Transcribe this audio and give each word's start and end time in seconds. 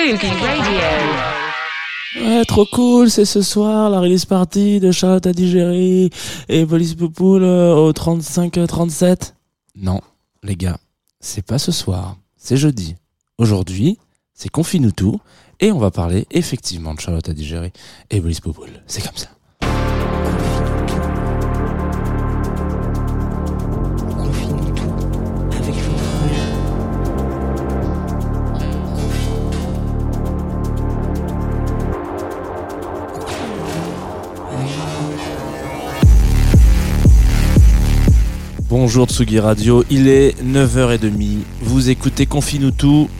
Radio. 0.00 0.78
Ouais, 2.16 2.44
trop 2.46 2.64
cool, 2.64 3.10
c'est 3.10 3.26
ce 3.26 3.42
soir 3.42 3.90
la 3.90 4.00
release 4.00 4.24
party 4.24 4.80
de 4.80 4.92
Charlotte 4.92 5.26
à 5.26 5.34
Digéry 5.34 6.08
et 6.48 6.64
Police 6.64 6.94
Poupoule 6.94 7.42
euh, 7.42 7.74
au 7.74 7.92
35-37. 7.92 9.34
Non, 9.76 10.00
les 10.42 10.56
gars, 10.56 10.78
c'est 11.20 11.44
pas 11.44 11.58
ce 11.58 11.70
soir, 11.70 12.16
c'est 12.38 12.56
jeudi. 12.56 12.96
Aujourd'hui, 13.36 13.98
c'est 14.32 14.48
Confine-nous 14.48 14.92
tout 14.92 15.20
et 15.60 15.70
on 15.70 15.78
va 15.78 15.90
parler 15.90 16.26
effectivement 16.30 16.94
de 16.94 17.00
Charlotte 17.00 17.28
à 17.28 17.34
Digéry 17.34 17.70
et 18.10 18.22
Police 18.22 18.40
Poupoule. 18.40 18.70
C'est 18.86 19.02
comme 19.04 19.16
ça. 19.16 19.28
Bonjour 38.82 39.06
Tsugi 39.06 39.38
Radio, 39.38 39.84
il 39.90 40.08
est 40.08 40.42
9h30. 40.42 41.40
Vous 41.60 41.90
écoutez 41.90 42.26
tout, 42.78 43.10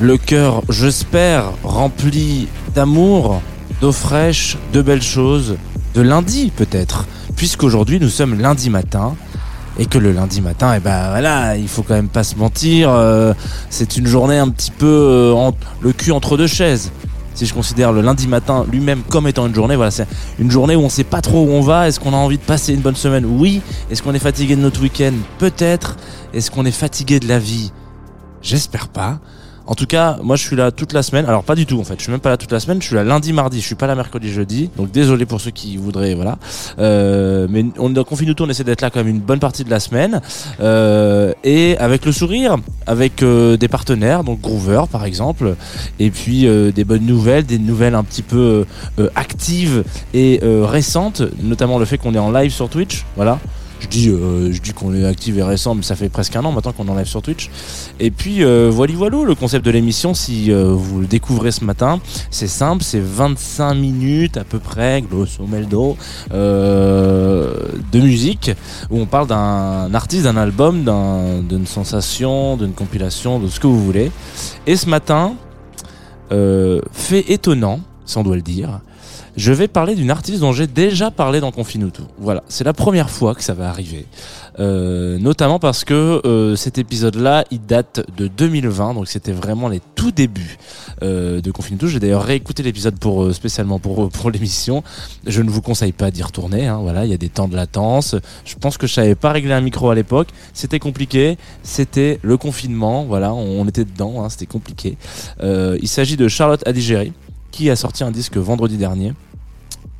le 0.00 0.16
cœur, 0.16 0.62
j'espère, 0.70 1.52
rempli 1.62 2.48
d'amour, 2.74 3.42
d'eau 3.82 3.92
fraîche, 3.92 4.56
de 4.72 4.80
belles 4.80 5.02
choses, 5.02 5.58
de 5.92 6.00
lundi 6.00 6.50
peut-être, 6.56 7.04
puisqu'aujourd'hui 7.36 8.00
nous 8.00 8.08
sommes 8.08 8.40
lundi 8.40 8.70
matin. 8.70 9.14
Et 9.78 9.84
que 9.84 9.98
le 9.98 10.12
lundi 10.12 10.40
matin, 10.40 10.72
eh 10.74 10.80
ben 10.80 11.54
il 11.54 11.68
faut 11.68 11.82
quand 11.82 11.94
même 11.94 12.08
pas 12.08 12.24
se 12.24 12.36
mentir, 12.36 12.88
euh, 12.90 13.34
c'est 13.68 13.98
une 13.98 14.06
journée 14.06 14.38
un 14.38 14.48
petit 14.48 14.70
peu 14.70 14.86
euh, 14.86 15.50
le 15.82 15.92
cul 15.92 16.12
entre 16.12 16.38
deux 16.38 16.46
chaises. 16.46 16.92
Si 17.34 17.46
je 17.46 17.54
considère 17.54 17.92
le 17.92 18.00
lundi 18.00 18.26
matin 18.26 18.66
lui-même 18.70 19.02
comme 19.08 19.26
étant 19.26 19.46
une 19.46 19.54
journée, 19.54 19.76
voilà, 19.76 19.90
c'est 19.90 20.06
une 20.38 20.50
journée 20.50 20.76
où 20.76 20.80
on 20.80 20.88
sait 20.88 21.04
pas 21.04 21.20
trop 21.20 21.44
où 21.44 21.50
on 21.50 21.60
va. 21.60 21.88
Est-ce 21.88 22.00
qu'on 22.00 22.12
a 22.12 22.16
envie 22.16 22.38
de 22.38 22.42
passer 22.42 22.74
une 22.74 22.80
bonne 22.80 22.96
semaine? 22.96 23.24
Oui. 23.24 23.62
Est-ce 23.90 24.02
qu'on 24.02 24.14
est 24.14 24.18
fatigué 24.18 24.56
de 24.56 24.60
notre 24.60 24.82
week-end? 24.82 25.12
Peut-être. 25.38 25.96
Est-ce 26.34 26.50
qu'on 26.50 26.64
est 26.64 26.70
fatigué 26.70 27.20
de 27.20 27.28
la 27.28 27.38
vie? 27.38 27.72
J'espère 28.42 28.88
pas. 28.88 29.20
En 29.70 29.76
tout 29.76 29.86
cas, 29.86 30.18
moi 30.24 30.34
je 30.34 30.42
suis 30.42 30.56
là 30.56 30.72
toute 30.72 30.92
la 30.92 31.04
semaine. 31.04 31.26
Alors 31.26 31.44
pas 31.44 31.54
du 31.54 31.64
tout 31.64 31.78
en 31.78 31.84
fait. 31.84 31.94
Je 31.96 32.02
suis 32.02 32.10
même 32.10 32.20
pas 32.20 32.30
là 32.30 32.36
toute 32.36 32.50
la 32.50 32.58
semaine. 32.58 32.82
Je 32.82 32.88
suis 32.88 32.96
là 32.96 33.04
lundi, 33.04 33.32
mardi. 33.32 33.60
Je 33.60 33.66
suis 33.66 33.76
pas 33.76 33.86
là 33.86 33.94
mercredi, 33.94 34.28
jeudi. 34.32 34.68
Donc 34.76 34.90
désolé 34.90 35.26
pour 35.26 35.40
ceux 35.40 35.52
qui 35.52 35.76
voudraient, 35.76 36.14
voilà. 36.14 36.38
Euh, 36.80 37.46
mais 37.48 37.64
on 37.78 37.88
dans 37.88 38.02
Confine 38.02 38.34
tout, 38.34 38.42
on 38.42 38.48
essaie 38.48 38.64
d'être 38.64 38.80
là 38.80 38.90
quand 38.90 38.98
même 38.98 39.14
une 39.14 39.20
bonne 39.20 39.38
partie 39.38 39.62
de 39.62 39.70
la 39.70 39.78
semaine 39.78 40.20
Euh, 40.58 41.32
et 41.44 41.78
avec 41.78 42.04
le 42.04 42.10
sourire, 42.10 42.56
avec 42.88 43.22
euh, 43.22 43.56
des 43.56 43.68
partenaires, 43.68 44.24
donc 44.24 44.40
Groover 44.40 44.82
par 44.90 45.04
exemple, 45.04 45.54
et 46.00 46.10
puis 46.10 46.48
des 46.74 46.84
bonnes 46.84 47.06
nouvelles, 47.06 47.44
des 47.46 47.60
nouvelles 47.60 47.94
un 47.94 48.02
petit 48.02 48.22
peu 48.22 48.66
actives 49.14 49.84
et 50.14 50.40
récentes, 50.42 51.22
notamment 51.40 51.78
le 51.78 51.84
fait 51.84 51.96
qu'on 51.96 52.14
est 52.14 52.18
en 52.18 52.32
live 52.32 52.50
sur 52.50 52.68
Twitch. 52.68 53.04
Voilà. 53.14 53.38
Je 53.80 53.88
dis, 53.88 54.08
euh, 54.10 54.52
je 54.52 54.60
dis 54.60 54.72
qu'on 54.72 54.94
est 54.94 55.04
actif 55.04 55.36
et 55.36 55.42
récent, 55.42 55.74
mais 55.74 55.82
ça 55.82 55.96
fait 55.96 56.08
presque 56.10 56.36
un 56.36 56.44
an 56.44 56.52
maintenant 56.52 56.72
qu'on 56.72 56.86
est 56.86 56.90
en 56.90 56.94
live 56.96 57.06
sur 57.06 57.22
Twitch. 57.22 57.50
Et 57.98 58.10
puis, 58.10 58.44
euh, 58.44 58.70
voilà, 58.72 58.92
voilà, 58.94 59.24
le 59.24 59.34
concept 59.34 59.64
de 59.64 59.70
l'émission, 59.70 60.12
si 60.14 60.52
euh, 60.52 60.72
vous 60.72 61.00
le 61.00 61.06
découvrez 61.06 61.50
ce 61.50 61.64
matin, 61.64 61.98
c'est 62.30 62.46
simple, 62.46 62.84
c'est 62.84 63.00
25 63.00 63.74
minutes 63.74 64.36
à 64.36 64.44
peu 64.44 64.58
près, 64.58 65.02
grosso 65.02 65.44
modo, 65.46 65.96
de 66.30 68.00
musique, 68.00 68.50
où 68.90 68.98
on 69.00 69.06
parle 69.06 69.26
d'un 69.28 69.92
artiste, 69.94 70.24
d'un 70.24 70.36
album, 70.36 70.84
d'un- 70.84 71.40
d'une 71.40 71.66
sensation, 71.66 72.56
d'une 72.56 72.72
compilation, 72.72 73.38
de 73.38 73.48
ce 73.48 73.58
que 73.60 73.66
vous 73.66 73.82
voulez. 73.84 74.12
Et 74.66 74.76
ce 74.76 74.88
matin, 74.88 75.34
fait 76.30 77.24
étonnant, 77.32 77.80
si 78.04 78.18
on 78.18 78.22
doit 78.22 78.36
le 78.36 78.42
dire, 78.42 78.80
je 79.40 79.52
vais 79.54 79.68
parler 79.68 79.94
d'une 79.94 80.10
artiste 80.10 80.40
dont 80.40 80.52
j'ai 80.52 80.66
déjà 80.66 81.10
parlé 81.10 81.40
dans 81.40 81.50
Confinuto. 81.50 82.02
Voilà, 82.18 82.42
c'est 82.48 82.62
la 82.62 82.74
première 82.74 83.08
fois 83.08 83.34
que 83.34 83.42
ça 83.42 83.54
va 83.54 83.70
arriver. 83.70 84.04
Euh, 84.58 85.18
notamment 85.18 85.58
parce 85.58 85.84
que 85.84 86.20
euh, 86.26 86.56
cet 86.56 86.76
épisode-là, 86.76 87.46
il 87.50 87.64
date 87.64 88.04
de 88.18 88.26
2020, 88.26 88.92
donc 88.92 89.08
c'était 89.08 89.32
vraiment 89.32 89.68
les 89.68 89.80
tout 89.94 90.10
débuts 90.10 90.58
euh, 91.02 91.40
de 91.40 91.50
Confinuto. 91.50 91.86
J'ai 91.86 92.00
d'ailleurs 92.00 92.22
réécouté 92.22 92.62
l'épisode 92.62 92.98
pour 92.98 93.22
euh, 93.22 93.32
spécialement 93.32 93.78
pour 93.78 94.10
pour 94.10 94.30
l'émission. 94.30 94.82
Je 95.26 95.40
ne 95.40 95.48
vous 95.48 95.62
conseille 95.62 95.92
pas 95.92 96.10
d'y 96.10 96.22
retourner. 96.22 96.66
Hein, 96.66 96.80
voilà, 96.82 97.06
il 97.06 97.10
y 97.10 97.14
a 97.14 97.18
des 97.18 97.30
temps 97.30 97.48
de 97.48 97.56
latence. 97.56 98.16
Je 98.44 98.56
pense 98.56 98.76
que 98.76 98.86
je 98.86 98.92
savais 98.92 99.14
pas 99.14 99.32
régler 99.32 99.54
un 99.54 99.62
micro 99.62 99.88
à 99.88 99.94
l'époque. 99.94 100.28
C'était 100.52 100.78
compliqué. 100.80 101.38
C'était 101.62 102.18
le 102.20 102.36
confinement. 102.36 103.04
Voilà, 103.04 103.32
on, 103.32 103.62
on 103.62 103.66
était 103.66 103.86
dedans. 103.86 104.22
Hein, 104.22 104.28
c'était 104.28 104.44
compliqué. 104.44 104.98
Euh, 105.42 105.78
il 105.80 105.88
s'agit 105.88 106.18
de 106.18 106.28
Charlotte 106.28 106.62
Adigéry 106.68 107.14
qui 107.50 107.70
a 107.70 107.76
sorti 107.76 108.04
un 108.04 108.10
disque 108.10 108.36
vendredi 108.36 108.76
dernier 108.76 109.14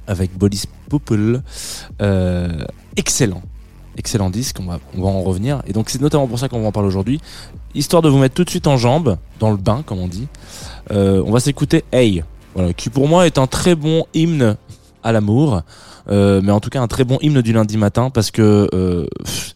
avec 0.07 0.37
Bolis 0.37 0.65
Popul. 0.89 1.43
Euh, 2.01 2.65
excellent. 2.97 3.43
Excellent 3.97 4.31
disque, 4.31 4.59
on 4.61 4.65
va, 4.65 4.79
on 4.97 5.03
va 5.03 5.09
en 5.09 5.23
revenir. 5.23 5.63
Et 5.67 5.73
donc 5.73 5.91
c'est 5.91 6.01
notamment 6.01 6.27
pour 6.27 6.39
ça 6.39 6.49
qu'on 6.49 6.65
en 6.65 6.73
parler 6.73 6.89
aujourd'hui. 6.89 7.21
Histoire 7.75 8.03
de 8.03 8.09
vous 8.09 8.19
mettre 8.19 8.35
tout 8.35 8.45
de 8.45 8.51
suite 8.51 8.67
en 8.67 8.77
jambe, 8.77 9.17
dans 9.39 9.51
le 9.51 9.57
bain 9.57 9.83
comme 9.85 9.99
on 9.99 10.09
dit, 10.09 10.29
euh, 10.91 11.23
on 11.27 11.33
va 11.33 11.41
s'écouter 11.41 11.85
Hey, 11.93 12.25
voilà, 12.55 12.73
qui 12.73 12.89
pour 12.89 13.09
moi 13.09 13.27
est 13.27 13.39
un 13.39 13.47
très 13.47 13.75
bon 13.75 14.07
hymne 14.15 14.57
à 15.03 15.13
l'amour, 15.13 15.63
euh, 16.09 16.41
mais 16.43 16.53
en 16.53 16.61
tout 16.61 16.71
cas 16.71 16.81
un 16.81 16.89
très 16.89 17.05
bon 17.05 17.19
hymne 17.21 17.43
du 17.43 17.53
lundi 17.53 17.77
matin 17.77 18.11
parce 18.11 18.31
que... 18.31 18.69
euh, 18.73 19.07
pff, 19.25 19.55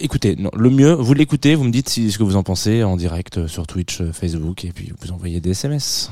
Écoutez, 0.00 0.36
non, 0.36 0.50
le 0.56 0.70
mieux, 0.70 0.92
vous 0.92 1.12
l'écoutez, 1.14 1.54
vous 1.54 1.64
me 1.64 1.70
dites 1.70 1.90
ce 1.90 2.16
que 2.16 2.22
vous 2.22 2.36
en 2.36 2.42
pensez 2.42 2.82
en 2.82 2.96
direct 2.96 3.46
sur 3.46 3.66
Twitch, 3.66 4.00
euh, 4.00 4.12
Facebook, 4.12 4.64
et 4.64 4.72
puis 4.72 4.92
vous 4.98 5.12
envoyez 5.12 5.40
des 5.40 5.50
SMS. 5.50 6.10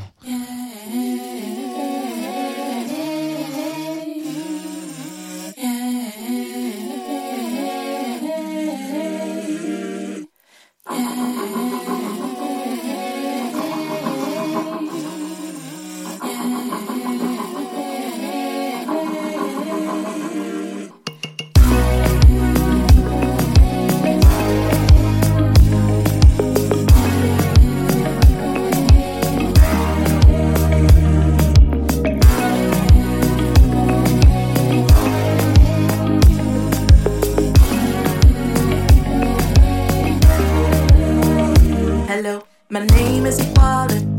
My 42.72 42.86
name 42.86 43.26
is 43.26 43.38
Equality. 43.38 44.11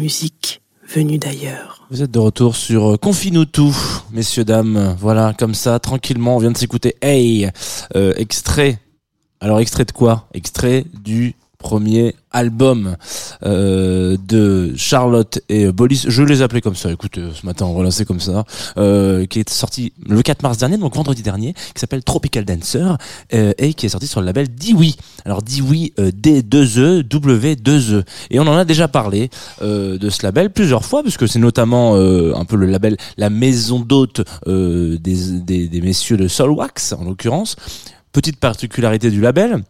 Musique 0.00 0.62
venue 0.88 1.18
d'ailleurs. 1.18 1.86
Vous 1.90 2.02
êtes 2.02 2.10
de 2.10 2.18
retour 2.18 2.56
sur 2.56 2.92
euh, 2.92 2.96
Confine-nous 2.96 3.44
tout, 3.44 3.76
messieurs, 4.12 4.44
dames. 4.44 4.96
Voilà, 4.98 5.34
comme 5.38 5.54
ça, 5.54 5.78
tranquillement, 5.78 6.36
on 6.36 6.38
vient 6.38 6.50
de 6.50 6.56
s'écouter 6.56 6.96
Hey, 7.02 7.48
euh, 7.94 8.14
extrait. 8.16 8.80
Alors, 9.40 9.60
extrait 9.60 9.84
de 9.84 9.92
quoi? 9.92 10.28
Extrait 10.32 10.84
du 11.02 11.34
premier 11.60 12.16
album 12.32 12.96
euh, 13.44 14.16
de 14.26 14.72
Charlotte 14.76 15.40
et 15.48 15.70
Bolis. 15.70 16.06
Je 16.08 16.22
les 16.22 16.42
appelais 16.42 16.60
comme 16.60 16.74
ça. 16.74 16.90
Écoute, 16.90 17.18
euh, 17.18 17.30
ce 17.34 17.44
matin, 17.46 17.66
on 17.66 17.74
relancé 17.74 18.04
comme 18.04 18.18
ça. 18.18 18.44
Euh, 18.78 19.26
qui 19.26 19.40
est 19.40 19.48
sorti 19.50 19.92
le 20.08 20.22
4 20.22 20.42
mars 20.42 20.58
dernier, 20.58 20.78
donc 20.78 20.94
vendredi 20.96 21.22
dernier, 21.22 21.52
qui 21.52 21.80
s'appelle 21.80 22.02
Tropical 22.02 22.44
Dancer 22.44 22.96
euh, 23.34 23.52
et 23.58 23.74
qui 23.74 23.86
est 23.86 23.88
sorti 23.90 24.06
sur 24.06 24.20
le 24.20 24.26
label 24.26 24.48
Diwi. 24.48 24.96
Alors 25.24 25.42
Diwi 25.42 25.92
euh, 25.98 26.10
D2E 26.10 27.02
W2E. 27.02 28.04
Et 28.30 28.40
on 28.40 28.46
en 28.46 28.56
a 28.56 28.64
déjà 28.64 28.88
parlé 28.88 29.30
euh, 29.62 29.98
de 29.98 30.10
ce 30.10 30.22
label 30.24 30.50
plusieurs 30.50 30.84
fois, 30.84 31.02
puisque 31.02 31.28
c'est 31.28 31.38
notamment 31.38 31.94
un 31.94 32.44
peu 32.44 32.56
le 32.56 32.66
label, 32.66 32.96
la 33.16 33.30
maison 33.30 33.80
d'hôte 33.80 34.22
des, 34.46 34.96
des, 34.98 35.68
des 35.68 35.80
messieurs 35.80 36.16
de 36.16 36.26
Soulwax, 36.26 36.94
en 36.94 37.04
l'occurrence. 37.04 37.56
Petite 38.12 38.38
particularité 38.38 39.10
du 39.10 39.20
label. 39.20 39.62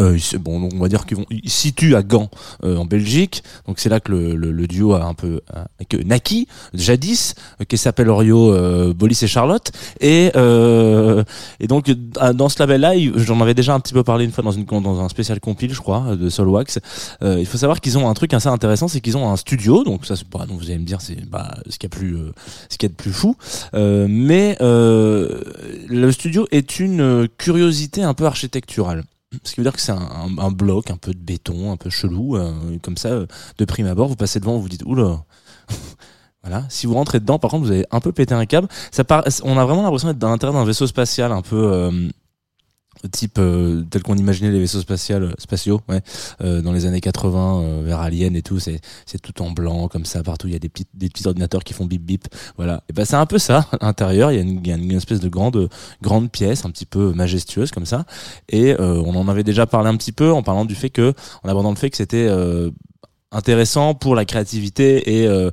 Euh, 0.00 0.18
bon, 0.40 0.60
donc 0.60 0.72
on 0.74 0.78
va 0.78 0.88
dire 0.88 1.06
qu'ils 1.06 1.16
vont, 1.16 1.26
ils 1.30 1.48
situent 1.48 1.94
à 1.96 2.02
Gand, 2.02 2.28
euh, 2.64 2.76
en 2.76 2.84
Belgique. 2.84 3.42
Donc 3.66 3.78
c'est 3.78 3.88
là 3.88 3.98
que 4.00 4.12
le, 4.12 4.34
le, 4.36 4.52
le 4.52 4.66
duo 4.66 4.92
a 4.92 5.04
un 5.04 5.14
peu, 5.14 5.40
euh, 5.56 5.64
que 5.88 5.96
jadis, 6.74 7.34
euh, 7.60 7.64
qui 7.64 7.78
s'appelle 7.78 8.10
Orio, 8.10 8.52
euh, 8.52 8.92
Bolis 8.92 9.18
et 9.22 9.26
Charlotte. 9.26 9.72
Et 10.00 10.32
euh, 10.36 11.24
et 11.60 11.66
donc 11.66 11.90
dans 11.90 12.48
ce 12.48 12.58
label-là, 12.58 12.92
j'en 13.16 13.40
avais 13.40 13.54
déjà 13.54 13.74
un 13.74 13.80
petit 13.80 13.94
peu 13.94 14.04
parlé 14.04 14.26
une 14.26 14.32
fois 14.32 14.44
dans 14.44 14.52
une 14.52 14.64
dans 14.64 15.00
un 15.00 15.08
spécial 15.08 15.40
compile, 15.40 15.72
je 15.72 15.80
crois, 15.80 16.14
de 16.14 16.28
Soulwax. 16.28 16.78
Euh, 17.22 17.36
il 17.38 17.46
faut 17.46 17.58
savoir 17.58 17.80
qu'ils 17.80 17.96
ont 17.96 18.08
un 18.08 18.14
truc 18.14 18.34
assez 18.34 18.48
intéressant, 18.48 18.88
c'est 18.88 19.00
qu'ils 19.00 19.16
ont 19.16 19.30
un 19.30 19.36
studio. 19.36 19.82
Donc 19.82 20.04
ça, 20.04 20.14
pas, 20.30 20.44
donc 20.46 20.58
vous 20.58 20.66
allez 20.66 20.78
me 20.78 20.84
dire, 20.84 21.00
c'est 21.00 21.26
bah, 21.28 21.54
ce 21.70 21.78
qu'il 21.78 21.88
y 21.90 21.92
a 21.94 21.96
plus, 21.96 22.16
ce 22.68 22.76
qu'il 22.76 22.88
y 22.88 22.90
a 22.90 22.94
de 22.94 22.94
plus 22.94 23.12
fou. 23.12 23.34
Mais 23.72 24.58
le 24.60 26.10
studio 26.10 26.46
est 26.50 26.78
une 26.80 27.28
curiosité 27.38 28.02
un 28.02 28.12
peu 28.12 28.26
architecturale. 28.26 29.04
Ce 29.42 29.52
qui 29.52 29.60
veut 29.60 29.64
dire 29.64 29.72
que 29.72 29.80
c'est 29.80 29.92
un, 29.92 30.50
bloc 30.50 30.90
un 30.90 30.96
peu 30.96 31.12
de 31.12 31.18
béton, 31.18 31.72
un 31.72 31.76
peu 31.76 31.90
chelou, 31.90 32.36
euh, 32.36 32.78
comme 32.82 32.96
ça, 32.96 33.08
euh, 33.08 33.26
de 33.58 33.64
prime 33.64 33.86
abord, 33.86 34.08
vous 34.08 34.16
passez 34.16 34.38
devant, 34.38 34.58
vous 34.58 34.68
dites, 34.68 34.84
oula. 34.84 35.24
Voilà. 36.42 36.64
Si 36.68 36.86
vous 36.86 36.94
rentrez 36.94 37.18
dedans, 37.18 37.40
par 37.40 37.50
contre, 37.50 37.64
vous 37.64 37.72
avez 37.72 37.84
un 37.90 37.98
peu 37.98 38.12
pété 38.12 38.32
un 38.32 38.46
câble. 38.46 38.68
Ça 38.92 39.02
part, 39.02 39.24
on 39.42 39.58
a 39.58 39.64
vraiment 39.64 39.82
l'impression 39.82 40.06
d'être 40.06 40.18
dans 40.18 40.28
l'intérieur 40.28 40.56
d'un 40.56 40.64
vaisseau 40.64 40.86
spatial, 40.86 41.32
un 41.32 41.42
peu 41.42 41.56
euh, 41.56 42.08
type 43.06 43.38
euh, 43.38 43.82
tel 43.90 44.02
qu'on 44.02 44.16
imaginait 44.16 44.50
les 44.50 44.60
vaisseaux 44.60 44.80
spatiaux, 44.80 45.30
spatiaux, 45.38 45.80
euh, 46.40 46.62
dans 46.62 46.72
les 46.72 46.86
années 46.86 47.00
80 47.00 47.62
euh, 47.62 47.82
vers 47.84 48.00
Alien 48.00 48.36
et 48.36 48.42
tout. 48.42 48.58
C'est 48.58 48.80
tout 49.22 49.42
en 49.42 49.50
blanc 49.50 49.88
comme 49.88 50.04
ça 50.04 50.22
partout. 50.22 50.48
Il 50.48 50.52
y 50.52 50.56
a 50.56 50.58
des 50.58 50.68
petits 50.68 51.26
ordinateurs 51.26 51.64
qui 51.64 51.72
font 51.72 51.86
bip 51.86 52.02
bip. 52.02 52.28
Voilà. 52.56 52.82
Et 52.88 52.92
ben 52.92 53.04
c'est 53.04 53.16
un 53.16 53.26
peu 53.26 53.38
ça 53.38 53.68
à 53.80 53.86
l'intérieur. 53.86 54.32
Il 54.32 54.66
y 54.66 54.72
a 54.72 54.76
une, 54.76 54.92
espèce 54.92 55.20
de 55.20 55.28
grande 55.28 55.68
pièce, 56.30 56.64
un 56.64 56.70
petit 56.70 56.86
peu 56.86 57.12
majestueuse 57.12 57.70
comme 57.70 57.86
ça. 57.86 58.04
Et 58.48 58.72
euh, 58.72 59.02
on 59.04 59.14
en 59.14 59.28
avait 59.28 59.44
déjà 59.44 59.66
parlé 59.66 59.88
un 59.88 59.96
petit 59.96 60.12
peu 60.12 60.32
en 60.32 60.42
parlant 60.42 60.64
du 60.64 60.74
fait 60.74 60.90
que, 60.90 61.12
abordant 61.44 61.70
le 61.70 61.76
fait 61.76 61.90
que 61.90 61.96
c'était 61.96 62.26
euh, 62.28 62.70
intéressant 63.32 63.94
pour 63.94 64.14
la 64.14 64.24
créativité 64.24 65.20
et, 65.20 65.26
euh, 65.26 65.50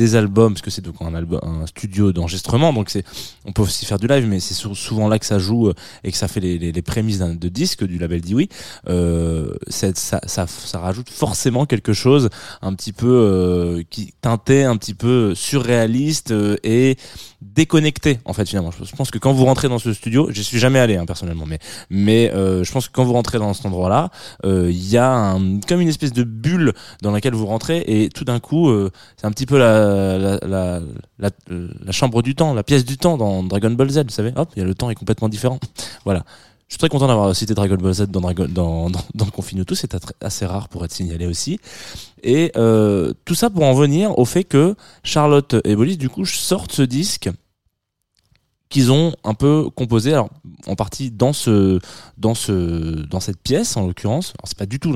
des 0.00 0.16
albums 0.16 0.54
parce 0.54 0.62
que 0.62 0.70
c'est 0.70 0.80
donc 0.80 0.96
un 1.02 1.66
studio 1.66 2.10
d'enregistrement 2.10 2.72
donc 2.72 2.88
c'est 2.88 3.04
on 3.44 3.52
peut 3.52 3.60
aussi 3.60 3.84
faire 3.84 3.98
du 3.98 4.06
live 4.06 4.26
mais 4.26 4.40
c'est 4.40 4.54
sou- 4.54 4.74
souvent 4.74 5.08
là 5.08 5.18
que 5.18 5.26
ça 5.26 5.38
joue 5.38 5.68
euh, 5.68 5.74
et 6.04 6.10
que 6.10 6.16
ça 6.16 6.26
fait 6.26 6.40
les, 6.40 6.82
prémices 6.82 7.18
de 7.18 7.48
disque 7.48 7.84
du 7.84 7.98
label 7.98 8.22
Dewey 8.22 8.48
euh, 8.88 9.52
ça, 9.68 9.88
ça 9.94 10.46
ça 10.46 10.78
rajoute 10.78 11.10
forcément 11.10 11.66
quelque 11.66 11.92
chose 11.92 12.30
un 12.62 12.72
petit 12.74 12.94
peu 12.94 13.10
euh, 13.10 13.82
qui 13.90 14.14
teinté 14.22 14.64
un 14.64 14.78
petit 14.78 14.94
peu 14.94 15.34
surréaliste 15.34 16.30
euh, 16.30 16.56
et 16.64 16.96
déconnecté 17.42 18.18
en 18.24 18.32
fait 18.32 18.46
finalement. 18.48 18.70
Je 18.70 18.96
pense 18.96 19.10
que 19.10 19.18
quand 19.18 19.32
vous 19.32 19.44
rentrez 19.44 19.68
dans 19.68 19.78
ce 19.78 19.92
studio 19.92 20.30
j'y 20.30 20.44
suis 20.44 20.58
jamais 20.58 20.78
allé 20.78 20.96
hein, 20.96 21.04
personnellement 21.06 21.46
mais 21.46 21.58
mais 21.90 22.32
euh, 22.32 22.64
je 22.64 22.72
pense 22.72 22.88
que 22.88 22.92
quand 22.92 23.04
vous 23.04 23.12
rentrez 23.12 23.38
dans 23.38 23.52
cet 23.52 23.66
endroit 23.66 23.90
là 23.90 24.10
il 24.44 24.88
y 24.88 24.96
a 24.96 25.10
un, 25.10 25.60
comme 25.68 25.82
une 25.82 25.88
espèce 25.88 26.14
de 26.14 26.24
bulle 26.24 26.72
dans 27.02 27.10
laquelle 27.10 27.34
vous 27.34 27.46
rentrez 27.46 27.84
et 27.86 28.08
tout 28.08 28.24
d'un 28.24 28.40
coup 28.40 28.70
euh, 28.70 28.90
c'est 29.18 29.26
un 29.26 29.30
petit 29.32 29.46
peu 29.46 29.58
la 29.58 29.89
la, 29.90 31.92
chambre 31.92 32.22
du 32.22 32.34
temps 32.34 32.54
la 32.54 32.62
pièce 32.62 32.84
du 32.84 32.98
temps 32.98 33.16
dans 33.16 33.42
Dragon 33.42 33.70
Ball 33.70 33.90
Z 33.90 34.04
vous 34.04 34.10
savez. 34.10 34.32
Hop 34.36 34.50
y 34.56 34.60
a 34.60 34.64
le 34.64 34.74
temps 34.74 34.90
est 34.90 34.94
complètement 34.94 35.28
différent. 35.28 35.58
Voilà. 36.04 36.24
Je 36.70 36.74
suis 36.74 36.78
très 36.78 36.88
content 36.88 37.08
d'avoir 37.08 37.34
cité 37.34 37.52
Dragon 37.52 37.74
Ball 37.74 37.92
Z 37.92 38.06
dans, 38.10 38.20
Dragon, 38.20 38.46
dans, 38.48 38.90
dans, 38.90 39.04
dans 39.14 39.26
Confine 39.26 39.64
tout, 39.64 39.74
c'est 39.74 39.96
assez 40.20 40.46
rare 40.46 40.68
pour 40.68 40.84
être 40.84 40.92
signalé 40.92 41.26
aussi. 41.26 41.58
Et 42.22 42.52
euh, 42.56 43.12
tout 43.24 43.34
ça 43.34 43.50
pour 43.50 43.64
en 43.64 43.74
venir 43.74 44.16
au 44.18 44.24
fait 44.24 44.44
que 44.44 44.76
Charlotte 45.02 45.56
et 45.64 45.74
Bolis, 45.74 45.98
du 45.98 46.08
coup, 46.08 46.24
sortent 46.24 46.70
ce 46.70 46.82
disque 46.82 47.28
qu'ils 48.70 48.92
ont 48.92 49.12
un 49.24 49.34
peu 49.34 49.68
composé, 49.68 50.12
alors 50.12 50.30
en 50.66 50.76
partie 50.76 51.10
dans 51.10 51.32
ce, 51.32 51.80
dans 52.16 52.34
ce, 52.34 53.04
dans 53.06 53.20
cette 53.20 53.42
pièce 53.42 53.76
en 53.76 53.86
l'occurrence. 53.86 54.32
Alors 54.38 54.46
c'est 54.46 54.56
pas 54.56 54.66
du 54.66 54.78
tout 54.78 54.94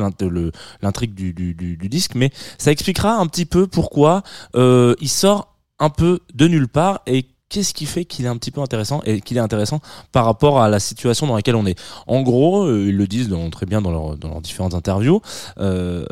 l'intrigue 0.81 1.15
du, 1.15 1.89
disque, 1.89 2.15
mais 2.15 2.31
ça 2.57 2.71
expliquera 2.71 3.17
un 3.17 3.27
petit 3.27 3.45
peu 3.45 3.67
pourquoi 3.67 4.23
euh, 4.55 4.95
il 5.01 5.09
sort 5.09 5.57
un 5.81 5.91
peu 5.91 6.21
de 6.33 6.47
nulle 6.47 6.69
part 6.69 7.03
et 7.07 7.27
qu'est-ce 7.49 7.75
qui 7.75 7.87
fait 7.87 8.05
qu'il 8.05 8.25
est 8.25 8.29
un 8.29 8.37
petit 8.37 8.53
peu 8.53 8.61
intéressant 8.61 9.03
et 9.05 9.21
qu'il 9.21 9.37
est 9.37 9.41
intéressant 9.41 9.81
par 10.13 10.25
rapport 10.25 10.61
à 10.61 10.69
la 10.69 10.79
situation 10.79 11.27
dans 11.27 11.35
laquelle 11.35 11.57
on 11.57 11.67
est. 11.67 11.79
En 12.07 12.23
gros, 12.23 12.65
euh, 12.65 12.87
ils 12.89 12.97
le 12.97 13.07
disent 13.09 13.35
très 13.51 13.67
bien 13.67 13.83
dans, 13.83 13.91
leur- 13.91 14.17
dans 14.17 14.29
leurs 14.29 14.41
différentes 14.41 14.75
interviews. 14.75 15.21
euh, 15.59 16.07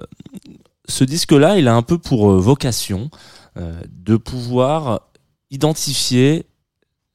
ce 0.88 1.04
disque-là, 1.04 1.59
il 1.59 1.69
a 1.69 1.75
un 1.76 1.83
peu 1.83 1.97
pour 1.97 2.33
euh, 2.33 2.40
vocation 2.40 3.09
de 3.54 4.16
pouvoir 4.16 5.02
identifier 5.50 6.47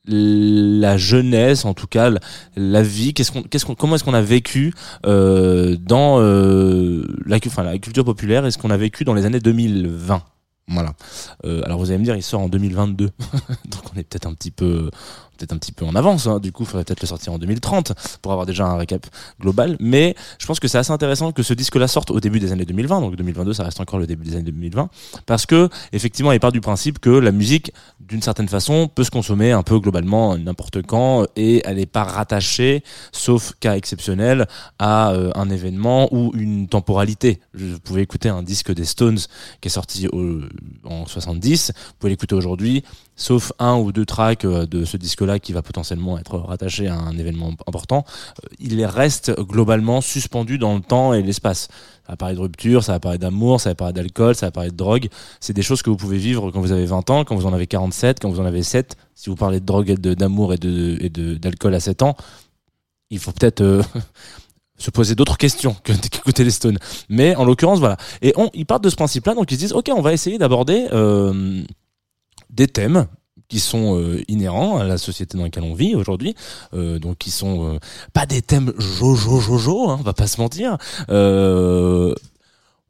la 0.08 0.98
jeunesse, 0.98 1.66
en 1.66 1.74
tout 1.74 1.88
cas 1.88 2.12
la, 2.56 2.82
vie, 2.82 3.14
qu'est-ce 3.14 3.32
qu'on, 3.32 3.44
qu'est-ce 3.44 3.66
qu'on, 3.66 3.76
comment 3.76 3.96
est-ce 3.96 4.04
qu'on 4.04 4.14
a 4.14 4.22
vécu 4.22 4.74
euh, 5.06 5.76
dans 5.80 6.20
euh, 6.20 7.04
la, 7.26 7.38
enfin, 7.46 7.64
la 7.64 7.78
culture 7.78 8.06
populaire 8.06 8.46
et 8.46 8.52
ce 8.52 8.58
qu'on 8.58 8.70
a 8.70 8.78
vécu 8.78 9.04
dans 9.04 9.14
les 9.14 9.26
années 9.26 9.40
2020. 9.40 10.24
Voilà. 10.70 10.94
Euh, 11.46 11.62
alors 11.64 11.80
vous 11.80 11.92
allez 11.92 12.00
me 12.00 12.04
dire, 12.04 12.16
il 12.16 12.24
sort 12.24 12.42
en 12.42 12.50
2022, 12.50 13.06
donc 13.66 13.82
on 13.94 14.00
est 14.00 14.04
peut-être 14.04 14.28
un 14.28 14.34
petit 14.34 14.52
peu, 14.52 14.92
peut-être 15.38 15.54
un 15.54 15.58
petit 15.58 15.72
peu 15.72 15.86
en 15.86 15.96
avance. 15.96 16.28
hein. 16.28 16.40
Du 16.40 16.52
coup, 16.52 16.64
il 16.64 16.66
faudrait 16.66 16.84
peut-être 16.84 17.02
le 17.02 17.08
sortir 17.08 17.34
en 17.34 17.38
2030 17.38 17.94
pour 18.22 18.32
avoir 18.32 18.46
déjà 18.46 18.66
un 18.66 18.78
récap 18.78 19.06
global. 19.40 19.78
Mais 19.80 20.16
je 20.40 20.46
pense 20.46 20.60
que 20.60 20.68
c'est 20.68 20.78
assez 20.78 20.92
intéressant 20.92 21.32
que 21.32 21.44
ce 21.44 21.54
disque-là 21.54 21.88
sorte 21.88 22.12
au 22.12 22.20
début 22.20 22.40
des 22.40 22.52
années 22.52 22.66
2020. 22.66 23.02
Donc 23.02 23.16
2022, 23.16 23.54
ça 23.54 23.64
reste 23.64 23.80
encore 23.80 24.00
le 24.00 24.08
début 24.08 24.26
des 24.26 24.36
années 24.36 24.44
2020, 24.44 24.90
parce 25.26 25.46
que 25.46 25.70
effectivement, 25.94 26.32
il 26.32 26.40
part 26.40 26.52
du 26.52 26.62
principe 26.62 27.00
que 27.00 27.10
la 27.10 27.32
musique, 27.32 27.72
d'une 28.00 28.22
certaine 28.22 28.48
façon, 28.48 28.88
peut 28.88 29.04
se 29.04 29.12
consommer 29.12 29.52
un 29.52 29.64
peu 29.64 29.80
globalement 29.80 30.38
n'importe 30.38 30.82
quand 30.82 31.26
et 31.36 31.62
elle 31.66 31.78
n'est 31.78 31.86
pas 31.86 32.04
rattachée, 32.04 32.84
sauf 33.12 33.54
cas 33.60 33.76
exceptionnel, 33.76 34.48
à 34.80 35.12
euh, 35.12 35.32
un 35.36 35.50
événement 35.50 36.14
ou 36.14 36.32
une 36.36 36.68
temporalité. 36.68 37.40
Vous 37.54 37.80
pouvez 37.80 38.02
écouter 38.02 38.30
un 38.30 38.44
disque 38.44 38.74
des 38.74 38.86
Stones 38.86 39.20
qui 39.62 39.68
est 39.68 39.72
sorti 39.72 40.08
en 40.84 41.06
70, 41.06 41.72
vous 41.76 41.94
pouvez 42.00 42.12
l'écouter 42.12 42.36
aujourd'hui, 42.36 42.84
sauf 43.16 43.52
un 43.60 43.76
ou 43.78 43.92
deux 43.92 44.06
tracks 44.06 44.46
euh, 44.46 44.66
de 44.66 44.86
ce 44.86 44.98
qui 45.40 45.54
va 45.54 45.62
potentiellement 45.62 46.18
être 46.18 46.38
rattaché 46.38 46.88
à 46.88 46.96
un 46.96 47.18
événement 47.18 47.52
important, 47.68 48.06
euh, 48.44 48.48
il 48.60 48.84
reste 48.86 49.32
globalement 49.42 50.02
suspendu 50.02 50.58
dans 50.58 50.76
le 50.76 50.82
temps 50.82 51.14
et 51.14 51.22
l'espace. 51.22 51.68
Ça 52.06 52.14
va 52.14 52.16
parler 52.18 52.36
de 52.36 52.40
rupture, 52.40 52.84
ça 52.84 52.94
va 52.94 53.00
parler 53.00 53.18
d'amour, 53.18 53.60
ça 53.60 53.70
va 53.72 53.76
parler 53.76 53.94
d'alcool, 53.94 54.34
ça 54.36 54.48
va 54.48 54.52
parler 54.52 54.72
de 54.72 54.76
drogue. 54.78 55.10
C'est 55.42 55.54
des 55.54 55.62
choses 55.62 55.82
que 55.82 55.90
vous 55.90 55.98
pouvez 55.98 56.18
vivre 56.18 56.52
quand 56.52 56.62
vous 56.62 56.72
avez 56.72 56.86
20 56.86 57.10
ans, 57.10 57.24
quand 57.26 57.36
vous 57.36 57.46
en 57.46 57.54
avez 57.54 57.68
47, 57.68 58.20
quand 58.22 58.30
vous 58.30 58.40
en 58.40 58.46
avez 58.46 58.64
7. 58.64 58.96
Si 59.14 59.30
vous 59.30 59.36
parlez 59.36 59.60
de 59.60 59.66
drogue 59.66 59.90
et 59.90 59.96
de- 59.98 60.14
d'amour 60.14 60.54
et 60.54 60.58
de 60.58 60.98
et 61.02 61.10
de- 61.10 61.36
d'alcool 61.36 61.74
à 61.76 61.80
7 61.82 62.02
ans, 62.04 62.16
il 63.10 63.20
faut 63.20 63.32
peut-être 63.32 63.62
euh, 63.62 63.82
se 64.78 64.92
poser 64.92 65.16
d'autres 65.16 65.38
questions 65.38 65.76
que 65.84 65.92
d'écouter 65.92 66.44
les 66.44 66.52
Stones. 66.52 66.78
Mais 67.10 67.36
en 67.36 67.44
l'occurrence, 67.46 67.80
voilà. 67.80 67.98
Et 68.22 68.34
ils 68.54 68.66
partent 68.66 68.84
de 68.84 68.90
ce 68.90 68.96
principe-là, 68.96 69.34
donc 69.34 69.52
ils 69.52 69.56
se 69.56 69.60
disent, 69.60 69.74
ok, 69.74 69.90
on 69.96 70.02
va 70.02 70.14
essayer 70.14 70.38
d'aborder 70.38 70.88
euh, 70.94 71.62
des 72.50 72.68
thèmes 72.68 73.08
qui 73.50 73.60
sont 73.60 73.98
euh, 73.98 74.22
inhérents 74.28 74.78
à 74.78 74.84
la 74.84 74.98
société 74.98 75.38
dans 75.38 75.44
laquelle 75.44 75.64
on 75.64 75.74
vit 75.74 75.96
aujourd'hui, 75.96 76.36
euh, 76.74 77.00
donc 77.00 77.18
qui 77.18 77.32
sont 77.32 77.76
euh, 77.76 77.80
pas 78.14 78.26
des 78.26 78.42
thèmes 78.42 78.74
jojo 78.78 79.40
jojo, 79.40 79.90
hein, 79.90 79.98
on 80.00 80.04
va 80.04 80.14
pas 80.14 80.28
se 80.28 80.42
mentir. 80.42 80.78
Euh, 81.10 82.14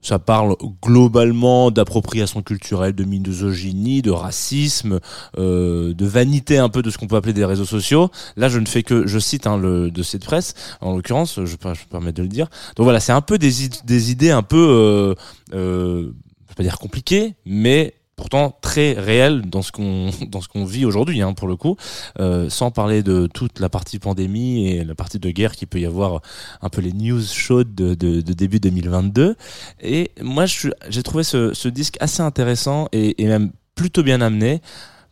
ça 0.02 0.20
parle 0.20 0.56
globalement 0.82 1.70
d'appropriation 1.70 2.42
culturelle, 2.42 2.94
de 2.94 3.04
misogynie, 3.04 4.02
de 4.02 4.12
racisme, 4.12 5.00
euh, 5.38 5.94
de 5.94 6.06
vanité 6.06 6.58
un 6.58 6.70
peu 6.70 6.82
de 6.82 6.90
ce 6.92 6.98
qu'on 6.98 7.08
peut 7.08 7.16
appeler 7.16 7.34
des 7.34 7.44
réseaux 7.44 7.66
sociaux. 7.66 8.10
Là, 8.38 8.48
je 8.48 8.60
ne 8.60 8.68
fais 8.68 8.84
que, 8.84 9.06
je 9.08 9.20
cite 9.20 9.48
hein, 9.48 9.58
le 9.58 9.92
de 9.92 10.18
presse, 10.24 10.54
en 10.82 10.96
l'occurrence, 10.96 11.44
je 11.44 11.56
peux, 11.56 11.74
je 11.74 11.86
permettre 11.86 12.18
de 12.18 12.24
le 12.24 12.30
dire. 12.30 12.48
Donc 12.76 12.86
voilà, 12.86 13.00
c'est 13.00 13.12
un 13.12 13.22
peu 13.22 13.38
des, 13.38 13.52
des 13.86 14.12
idées 14.12 14.32
un 14.32 14.44
peu, 14.44 15.16
euh, 15.54 16.04
je 16.04 16.50
vais 16.50 16.56
pas 16.56 16.64
dire 16.64 16.80
compliquées, 16.80 17.36
mais 17.46 17.94
pourtant 18.18 18.58
très 18.62 18.94
réelles 18.94 19.44
dans 19.44 19.62
ce 19.62 19.72
qu'on 19.72 20.10
dans 20.28 20.42
ce 20.42 20.50
qu'on 20.50 20.66
vit 20.66 20.84
aujourd'hui 20.84 21.22
hein, 21.22 21.32
pour 21.34 21.48
le 21.48 21.56
coup. 21.56 21.78
Euh, 22.20 22.50
sans 22.50 22.72
parler 22.72 23.04
de 23.04 23.30
toute 23.34 23.62
la 23.62 23.70
partie 23.70 24.00
pandémie 24.00 24.68
et 24.68 24.84
la 24.84 24.96
partie 24.96 25.20
de 25.20 25.30
guerre 25.30 25.56
qui 25.56 25.66
peut 25.66 25.80
y 25.80 25.86
avoir 25.86 26.22
un 26.62 26.70
peu 26.70 26.82
les 26.82 26.92
news 26.92 27.22
chaudes 27.22 27.74
de, 27.76 27.94
de, 27.94 28.34
début 28.34 28.60
2022 28.60 29.36
et 29.82 30.12
moi, 30.22 30.46
j'ai 30.46 31.04
trouvé 31.04 31.24
ce, 31.24 31.54
ce 31.54 31.70
disque 31.70 31.98
assez 32.00 32.22
intéressant 32.22 32.88
et, 32.92 33.16
même 33.26 33.52
plutôt 33.76 34.02
bien 34.04 34.22
amené 34.22 34.62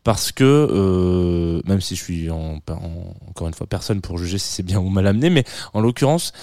parce 0.03 0.31
que 0.31 0.43
euh, 0.43 1.61
même 1.65 1.81
si 1.81 1.95
je 1.95 2.03
suis 2.03 2.29
en, 2.31 2.59
en- 2.69 3.15
encore 3.29 3.47
une 3.47 3.53
fois 3.53 3.67
personne 3.67 4.01
pour 4.01 4.17
juger 4.17 4.37
si 4.39 4.47
c'est 4.47 4.63
bien 4.63 4.79
ou 4.79 4.89
mal 4.89 5.05
amené, 5.07 5.29
mais 5.29 5.43
en 5.73 5.81
l'occurrence 5.81 6.33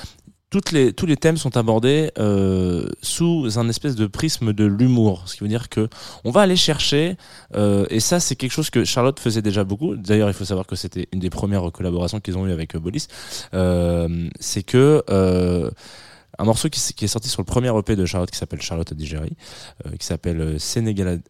les, 0.72 0.92
tous 0.92 1.06
les 1.06 1.16
thèmes 1.16 1.36
sont 1.36 1.56
abordés 1.56 2.10
euh, 2.18 2.86
sous 3.02 3.58
un 3.58 3.68
espèce 3.68 3.94
de 3.94 4.06
prisme 4.06 4.52
de 4.52 4.64
l'humour, 4.64 5.24
ce 5.26 5.34
qui 5.34 5.40
veut 5.40 5.48
dire 5.48 5.68
que 5.68 5.88
on 6.24 6.30
va 6.30 6.42
aller 6.42 6.56
chercher, 6.56 7.16
euh, 7.54 7.86
et 7.90 8.00
ça 8.00 8.20
c'est 8.20 8.36
quelque 8.36 8.52
chose 8.52 8.70
que 8.70 8.84
Charlotte 8.84 9.18
faisait 9.18 9.42
déjà 9.42 9.64
beaucoup. 9.64 9.96
D'ailleurs, 9.96 10.28
il 10.28 10.34
faut 10.34 10.44
savoir 10.44 10.66
que 10.66 10.76
c'était 10.76 11.08
une 11.12 11.20
des 11.20 11.30
premières 11.30 11.70
collaborations 11.72 12.20
qu'ils 12.20 12.36
ont 12.36 12.46
eues 12.46 12.52
avec 12.52 12.74
euh, 12.74 12.80
Bolis. 12.80 13.08
C'est 14.40 14.62
que 14.62 15.02
un 16.38 16.44
morceau 16.44 16.68
qui, 16.68 17.04
est 17.04 17.08
sorti 17.08 17.28
sur 17.28 17.40
le 17.42 17.46
premier 17.46 17.76
EP 17.76 17.96
de 17.96 18.06
Charlotte 18.06 18.30
qui 18.30 18.38
s'appelle 18.38 18.62
Charlotte 18.62 18.90
Adigéry, 18.90 19.36
euh, 19.86 19.96
qui 19.98 20.06
s'appelle 20.06 20.58
Sénégal 20.58 21.20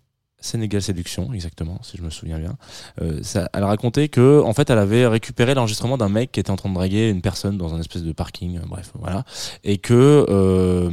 Sénégal 0.42 0.82
Séduction, 0.82 1.32
exactement, 1.32 1.78
si 1.82 1.96
je 1.96 2.02
me 2.02 2.10
souviens 2.10 2.38
bien. 2.38 2.56
Euh, 3.00 3.20
ça, 3.22 3.48
elle 3.54 3.64
racontait 3.64 4.08
que, 4.08 4.42
en 4.42 4.52
fait, 4.52 4.68
elle 4.70 4.78
avait 4.78 5.06
récupéré 5.06 5.54
l'enregistrement 5.54 5.96
d'un 5.96 6.08
mec 6.08 6.32
qui 6.32 6.40
était 6.40 6.50
en 6.50 6.56
train 6.56 6.68
de 6.68 6.74
draguer 6.74 7.08
une 7.08 7.22
personne 7.22 7.56
dans 7.56 7.74
un 7.74 7.80
espèce 7.80 8.02
de 8.02 8.12
parking, 8.12 8.58
euh, 8.58 8.62
bref, 8.66 8.90
voilà, 8.98 9.24
et 9.62 9.78
que 9.78 10.26
euh, 10.28 10.90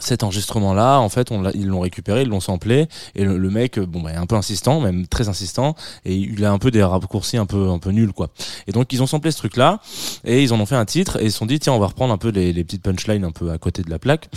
cet 0.00 0.24
enregistrement-là, 0.24 0.98
en 0.98 1.08
fait, 1.08 1.30
on 1.30 1.48
ils 1.50 1.68
l'ont 1.68 1.80
récupéré, 1.80 2.22
ils 2.22 2.28
l'ont 2.28 2.40
samplé, 2.40 2.88
et 3.14 3.24
le, 3.24 3.50
mec, 3.50 3.78
bon, 3.78 4.02
bah, 4.02 4.12
est 4.12 4.16
un 4.16 4.26
peu 4.26 4.34
insistant, 4.34 4.80
même 4.80 5.06
très 5.06 5.28
insistant, 5.28 5.76
et 6.04 6.16
il 6.16 6.44
a 6.44 6.50
un 6.50 6.58
peu 6.58 6.72
des 6.72 6.82
raccourcis 6.82 7.36
un 7.36 7.46
peu, 7.46 7.70
un 7.70 7.78
peu 7.78 7.90
nuls, 7.90 8.12
quoi. 8.12 8.30
Et 8.66 8.72
donc, 8.72 8.92
ils 8.92 9.02
ont 9.04 9.06
samplé 9.06 9.30
ce 9.30 9.38
truc-là, 9.38 9.80
et 10.24 10.42
ils 10.42 10.52
en 10.52 10.58
ont 10.60 10.66
fait 10.66 10.74
un 10.74 10.84
titre, 10.84 11.20
et 11.20 11.26
ils 11.26 11.32
se 11.32 11.38
sont 11.38 11.46
dit, 11.46 11.60
tiens, 11.60 11.74
on 11.74 11.78
va 11.78 11.86
reprendre 11.86 12.12
un 12.12 12.18
peu 12.18 12.30
les, 12.30 12.52
les 12.52 12.64
petites 12.64 12.82
punchlines 12.82 13.24
un 13.24 13.32
peu 13.32 13.52
à 13.52 13.58
côté 13.58 13.82
de 13.82 13.90
la 13.90 14.00
plaque, 14.00 14.28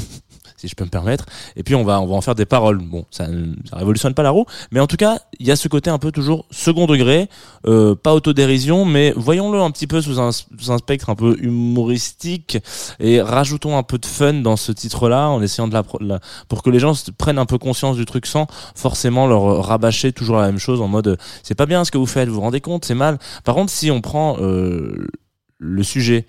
si 0.59 0.67
je 0.67 0.75
peux 0.75 0.83
me 0.83 0.89
permettre, 0.89 1.25
et 1.55 1.63
puis 1.63 1.75
on 1.75 1.83
va, 1.83 2.01
on 2.01 2.05
va 2.05 2.15
en 2.15 2.21
faire 2.21 2.35
des 2.35 2.45
paroles. 2.45 2.79
Bon, 2.79 3.05
ça, 3.11 3.27
ça 3.69 3.77
révolutionne 3.77 4.13
pas 4.13 4.23
la 4.23 4.31
roue, 4.31 4.45
mais 4.71 4.79
en 4.79 4.87
tout 4.87 4.97
cas, 4.97 5.19
il 5.39 5.47
y 5.47 5.51
a 5.51 5.55
ce 5.55 5.67
côté 5.67 5.89
un 5.89 5.97
peu 5.97 6.11
toujours 6.11 6.45
second 6.51 6.85
degré, 6.85 7.29
euh, 7.65 7.95
pas 7.95 8.13
autodérision, 8.13 8.85
mais 8.85 9.13
voyons-le 9.15 9.59
un 9.59 9.71
petit 9.71 9.87
peu 9.87 10.01
sous 10.01 10.19
un, 10.19 10.31
sous 10.31 10.71
un 10.71 10.77
spectre 10.77 11.09
un 11.09 11.15
peu 11.15 11.37
humoristique, 11.39 12.57
et 12.99 13.21
rajoutons 13.21 13.77
un 13.77 13.83
peu 13.83 13.97
de 13.97 14.05
fun 14.05 14.33
dans 14.33 14.57
ce 14.57 14.71
titre-là, 14.71 15.29
en 15.29 15.41
essayant 15.41 15.67
de 15.67 15.73
la, 15.73 16.19
pour 16.47 16.63
que 16.63 16.69
les 16.69 16.79
gens 16.79 16.93
prennent 17.17 17.39
un 17.39 17.45
peu 17.45 17.57
conscience 17.57 17.95
du 17.95 18.05
truc 18.05 18.25
sans 18.25 18.47
forcément 18.75 19.27
leur 19.27 19.65
rabâcher 19.65 20.11
toujours 20.11 20.37
la 20.37 20.47
même 20.47 20.59
chose 20.59 20.81
en 20.81 20.87
mode 20.87 21.17
c'est 21.43 21.55
pas 21.55 21.65
bien 21.65 21.85
ce 21.85 21.91
que 21.91 21.97
vous 21.97 22.05
faites, 22.05 22.27
vous 22.27 22.35
vous 22.35 22.41
rendez 22.41 22.61
compte, 22.61 22.85
c'est 22.85 22.95
mal. 22.95 23.17
Par 23.43 23.55
contre, 23.55 23.71
si 23.71 23.91
on 23.91 24.01
prend 24.01 24.37
euh, 24.39 25.07
le 25.57 25.83
sujet 25.83 26.25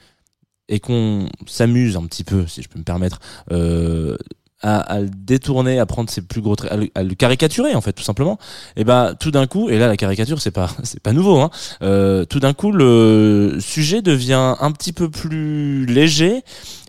et 0.71 0.81
qu'on 0.81 1.29
s'amuse 1.47 1.97
un 1.97 2.07
petit 2.07 2.25
peu, 2.25 2.47
si 2.47 2.62
je 2.62 2.69
peux 2.69 2.79
me 2.79 2.85
permettre, 2.85 3.19
euh, 3.53 4.17
à, 4.62 5.00
le 5.00 5.09
détourner, 5.09 5.79
à 5.79 5.87
prendre 5.87 6.11
ses 6.11 6.23
plus 6.23 6.41
gros 6.41 6.55
traits, 6.55 6.91
à 6.95 7.03
le, 7.03 7.15
caricaturer 7.15 7.75
en 7.75 7.81
fait, 7.81 7.93
tout 7.93 8.03
simplement. 8.03 8.39
Et 8.77 8.85
ben 8.85 9.15
tout 9.19 9.31
d'un 9.31 9.47
coup, 9.47 9.71
et 9.71 9.79
là 9.79 9.89
la 9.89 9.97
caricature 9.97 10.41
c'est 10.41 10.50
pas 10.50 10.71
c'est 10.83 11.00
pas 11.00 11.12
nouveau, 11.12 11.41
hein. 11.41 11.50
euh, 11.83 12.25
tout 12.25 12.41
d'un 12.41 12.53
coup 12.53 12.73
le 12.73 13.59
sujet 13.61 14.03
devient 14.03 14.55
un 14.61 14.73
petit 14.73 14.93
peu 14.93 15.11
plus 15.11 15.87
léger 15.87 16.43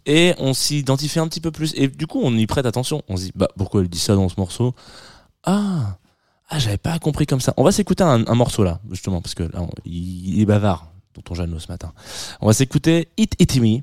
et 0.05 0.33
on 0.37 0.53
s'identifie 0.53 1.19
un 1.19 1.27
petit 1.27 1.41
peu 1.41 1.51
plus. 1.51 1.73
Et 1.75 1.87
du 1.87 2.07
coup 2.07 2.19
on 2.23 2.35
y 2.35 2.45
prête 2.45 2.65
attention. 2.65 3.01
On 3.07 3.17
se 3.17 3.23
dit 3.23 3.31
bah 3.35 3.47
pourquoi 3.57 3.81
elle 3.81 3.89
dit 3.89 3.99
ça 3.99 4.15
dans 4.15 4.29
ce 4.29 4.35
morceau? 4.37 4.75
Ah 5.43 5.97
ah 6.49 6.59
j'avais 6.59 6.77
pas 6.77 6.99
compris 6.99 7.25
comme 7.25 7.39
ça. 7.39 7.53
On 7.55 7.63
va 7.63 7.71
s'écouter 7.71 8.03
un, 8.03 8.35
morceau 8.35 8.63
là 8.63 8.81
justement 8.91 9.21
parce 9.21 9.33
que 9.33 9.43
là 9.43 9.65
il, 9.85 10.35
il 10.35 10.41
est 10.41 10.45
bavard. 10.45 10.90
Tonton 11.13 11.35
Jeannot 11.35 11.59
ce 11.59 11.67
matin. 11.71 11.93
On 12.41 12.47
va 12.47 12.53
s'écouter 12.53 13.09
It 13.17 13.35
It 13.39 13.55
Me. 13.57 13.81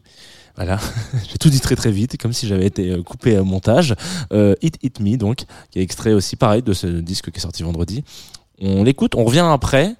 Voilà, 0.56 0.78
j'ai 1.30 1.38
tout 1.38 1.50
dit 1.50 1.60
très 1.60 1.76
très 1.76 1.92
vite, 1.92 2.20
comme 2.20 2.32
si 2.32 2.48
j'avais 2.48 2.66
été 2.66 2.90
euh, 2.90 3.02
coupé 3.02 3.38
au 3.38 3.44
montage. 3.44 3.94
Euh, 4.32 4.54
It 4.60 4.78
It 4.82 5.00
Me, 5.00 5.16
donc, 5.16 5.44
qui 5.70 5.78
est 5.78 5.82
extrait 5.82 6.12
aussi 6.12 6.36
pareil 6.36 6.62
de 6.62 6.72
ce 6.72 6.86
disque 6.86 7.30
qui 7.30 7.38
est 7.38 7.42
sorti 7.42 7.62
vendredi. 7.62 8.02
On 8.60 8.82
l'écoute, 8.82 9.14
on 9.14 9.24
revient 9.24 9.46
après. 9.48 9.94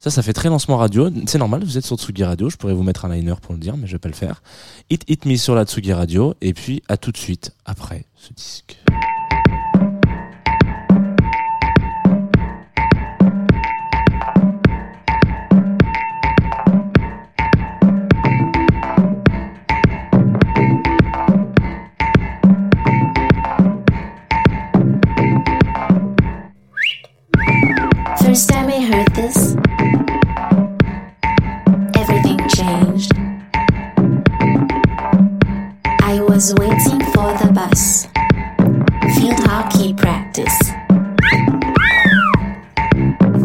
Ça, 0.00 0.10
ça 0.10 0.22
fait 0.22 0.32
très 0.32 0.48
lancement 0.48 0.76
radio. 0.76 1.08
C'est 1.26 1.38
normal, 1.38 1.64
vous 1.64 1.78
êtes 1.78 1.86
sur 1.86 1.96
Tsugi 1.96 2.24
Radio. 2.24 2.50
Je 2.50 2.56
pourrais 2.56 2.74
vous 2.74 2.82
mettre 2.82 3.04
un 3.06 3.14
liner 3.14 3.36
pour 3.40 3.54
le 3.54 3.60
dire, 3.60 3.76
mais 3.76 3.86
je 3.86 3.92
vais 3.92 3.98
pas 3.98 4.08
le 4.08 4.14
faire. 4.14 4.42
It 4.90 5.04
It 5.08 5.24
Me 5.24 5.36
sur 5.36 5.54
la 5.54 5.64
Tsugi 5.64 5.92
Radio. 5.92 6.34
Et 6.42 6.52
puis, 6.52 6.82
à 6.88 6.96
tout 6.96 7.12
de 7.12 7.16
suite 7.16 7.52
après 7.64 8.04
ce 8.16 8.32
disque. 8.34 8.76
Was 36.34 36.52
waiting 36.54 36.98
for 37.12 37.30
the 37.38 37.52
bus. 37.54 38.08
Field 39.14 39.38
hockey 39.46 39.94
practice. 39.94 40.58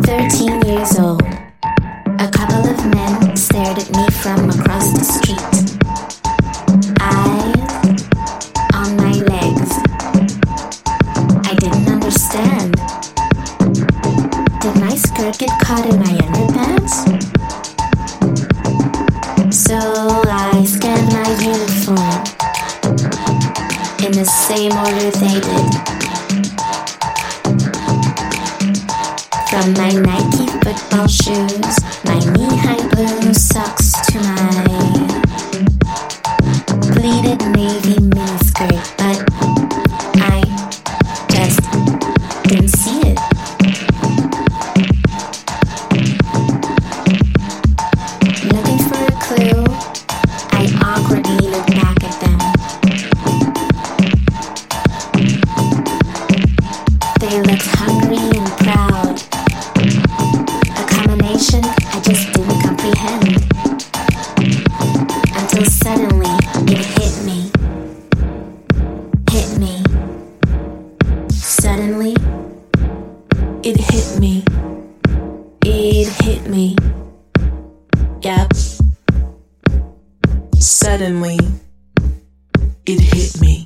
13 0.07 0.61
years 0.65 0.97
old. 0.97 1.21
A 2.17 2.27
couple 2.33 2.65
of 2.67 2.83
men 2.87 3.37
stared 3.37 3.77
at 3.77 3.91
me 3.91 4.09
from 4.09 4.49
across 4.49 4.91
the 4.97 5.05
street. 5.05 5.37
Eyes 6.99 8.01
on 8.73 8.97
my 8.97 9.13
legs. 9.33 9.71
I 11.45 11.53
didn't 11.61 11.87
understand. 11.93 12.73
Did 14.61 14.75
my 14.81 14.95
skirt 14.95 15.37
get 15.37 15.51
caught 15.61 15.85
in 15.85 15.99
my 15.99 16.17
underpants? 16.25 17.05
So 19.53 20.18
the 24.19 24.25
same 24.25 24.73
order 24.73 25.11
they 25.11 25.39
did. 25.39 25.67
From 29.49 29.71
my 29.75 29.91
Nike 29.91 30.45
football 30.59 31.07
shoes, 31.07 31.79
my 32.03 32.19
knee-high 32.33 32.85
blue 32.89 33.33
socks 33.33 33.93
to 34.11 34.19
my 34.19 34.98
me. 76.49 76.75
Yep. 78.21 78.53
Suddenly, 80.59 81.37
it 82.85 82.99
hit 82.99 83.39
me. 83.41 83.58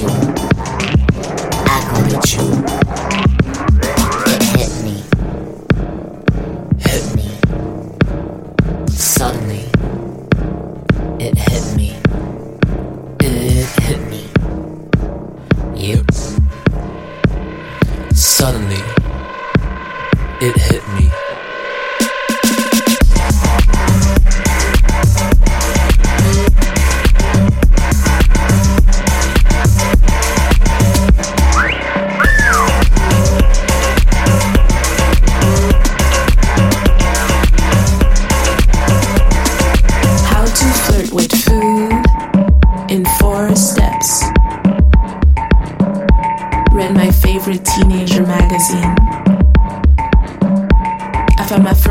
you. 0.00 0.31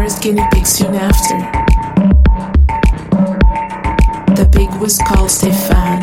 First 0.02 0.24
guinea 0.24 0.42
pig 0.52 0.66
soon 0.66 0.96
after. 0.96 1.38
The 4.34 4.50
pig 4.52 4.70
was 4.82 4.98
called 4.98 5.30
Stefan. 5.30 6.00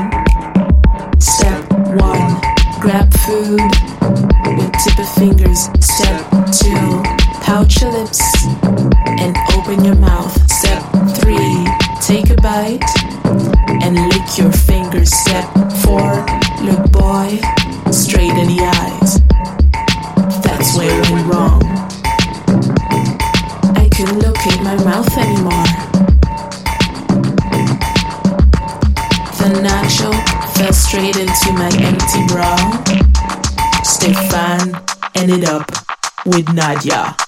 Step 1.19 1.65
one, 1.99 2.31
grab 2.79 3.13
food 3.27 3.61
with 4.57 4.73
tip 4.85 4.99
of 5.01 5.09
fingers. 5.17 5.63
Step 5.81 6.23
two, 6.61 7.03
pouch 7.43 7.83
your 7.83 7.91
lips 7.91 8.23
and 9.23 9.37
open 9.57 9.85
your 9.85 9.97
mouth. 9.97 10.35
Step 10.49 10.83
three, 11.19 11.67
take 12.01 12.31
a 12.31 12.41
bite 12.41 12.89
and 13.83 13.97
lick 14.11 14.39
your 14.39 14.53
fingers. 14.53 15.11
Step 15.13 15.68
with 36.29 36.53
Nadia. 36.53 37.28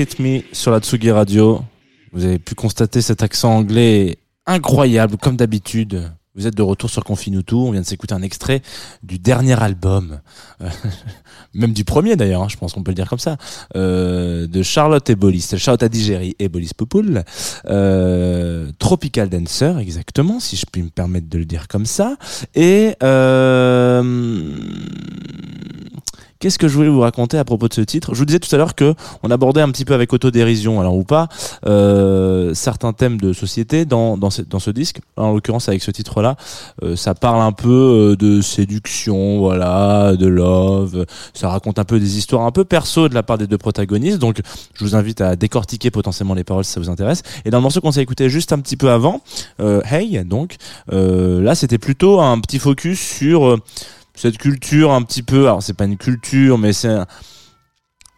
Hit 0.00 0.18
Me 0.18 0.40
sur 0.52 0.70
la 0.70 0.80
Tsugi 0.80 1.10
Radio. 1.10 1.60
Vous 2.12 2.24
avez 2.24 2.38
pu 2.38 2.54
constater 2.54 3.02
cet 3.02 3.22
accent 3.22 3.54
anglais 3.54 4.16
incroyable, 4.46 5.18
comme 5.18 5.36
d'habitude. 5.36 6.10
Vous 6.34 6.46
êtes 6.46 6.56
de 6.56 6.62
retour 6.62 6.88
sur 6.88 7.04
Confinutu. 7.04 7.54
On 7.54 7.70
vient 7.70 7.82
de 7.82 7.86
s'écouter 7.86 8.14
un 8.14 8.22
extrait 8.22 8.62
du 9.02 9.18
dernier 9.18 9.62
album, 9.62 10.20
euh, 10.62 10.70
même 11.54 11.74
du 11.74 11.84
premier 11.84 12.16
d'ailleurs, 12.16 12.42
hein, 12.42 12.48
je 12.48 12.56
pense 12.56 12.72
qu'on 12.72 12.82
peut 12.82 12.92
le 12.92 12.94
dire 12.94 13.10
comme 13.10 13.18
ça, 13.18 13.36
euh, 13.76 14.46
de 14.46 14.62
Charlotte 14.62 15.10
Ebolis. 15.10 15.54
Charlotte 15.58 15.82
Adigéry 15.82 16.34
Ebolis 16.38 16.70
Poupoul. 16.74 17.22
Euh, 17.66 18.72
Tropical 18.78 19.28
Dancer, 19.28 19.76
exactement, 19.78 20.40
si 20.40 20.56
je 20.56 20.64
puis 20.70 20.82
me 20.82 20.88
permettre 20.88 21.28
de 21.28 21.36
le 21.36 21.44
dire 21.44 21.68
comme 21.68 21.84
ça. 21.84 22.16
Et 22.54 22.94
Qu'est-ce 26.40 26.58
que 26.58 26.68
je 26.68 26.74
voulais 26.74 26.88
vous 26.88 27.00
raconter 27.00 27.36
à 27.36 27.44
propos 27.44 27.68
de 27.68 27.74
ce 27.74 27.82
titre? 27.82 28.14
Je 28.14 28.18
vous 28.18 28.24
disais 28.24 28.38
tout 28.38 28.48
à 28.54 28.56
l'heure 28.56 28.74
que 28.74 28.94
on 29.22 29.30
abordait 29.30 29.60
un 29.60 29.70
petit 29.70 29.84
peu 29.84 29.92
avec 29.92 30.10
autodérision, 30.14 30.80
alors 30.80 30.96
ou 30.96 31.04
pas, 31.04 31.28
euh, 31.66 32.54
certains 32.54 32.94
thèmes 32.94 33.20
de 33.20 33.34
société 33.34 33.84
dans 33.84 34.16
dans 34.16 34.30
ce, 34.30 34.40
dans 34.40 34.58
ce 34.58 34.70
disque. 34.70 35.02
En 35.18 35.34
l'occurrence, 35.34 35.68
avec 35.68 35.82
ce 35.82 35.90
titre-là, 35.90 36.36
euh, 36.82 36.96
ça 36.96 37.14
parle 37.14 37.42
un 37.42 37.52
peu 37.52 37.68
euh, 37.68 38.16
de 38.16 38.40
séduction, 38.40 39.38
voilà, 39.40 40.16
de 40.16 40.26
love. 40.26 41.04
Ça 41.34 41.50
raconte 41.50 41.78
un 41.78 41.84
peu 41.84 42.00
des 42.00 42.16
histoires 42.16 42.46
un 42.46 42.52
peu 42.52 42.64
perso 42.64 43.10
de 43.10 43.14
la 43.14 43.22
part 43.22 43.36
des 43.36 43.46
deux 43.46 43.58
protagonistes. 43.58 44.18
Donc, 44.18 44.40
je 44.72 44.82
vous 44.82 44.96
invite 44.96 45.20
à 45.20 45.36
décortiquer 45.36 45.90
potentiellement 45.90 46.32
les 46.32 46.44
paroles 46.44 46.64
si 46.64 46.72
ça 46.72 46.80
vous 46.80 46.88
intéresse. 46.88 47.22
Et 47.44 47.50
dans 47.50 47.58
le 47.58 47.64
morceau 47.64 47.82
qu'on 47.82 47.92
s'est 47.92 48.00
écouté 48.00 48.30
juste 48.30 48.54
un 48.54 48.60
petit 48.60 48.78
peu 48.78 48.90
avant, 48.90 49.20
euh, 49.60 49.82
Hey, 49.84 50.24
donc 50.24 50.56
euh, 50.90 51.42
là, 51.42 51.54
c'était 51.54 51.76
plutôt 51.76 52.18
un 52.18 52.40
petit 52.40 52.58
focus 52.58 52.98
sur 52.98 53.46
euh, 53.46 53.58
cette 54.20 54.36
culture 54.36 54.92
un 54.92 55.00
petit 55.02 55.22
peu 55.22 55.44
alors 55.46 55.62
c'est 55.62 55.72
pas 55.72 55.86
une 55.86 55.96
culture 55.96 56.58
mais 56.58 56.74
c'est 56.74 56.88
un- 56.88 57.06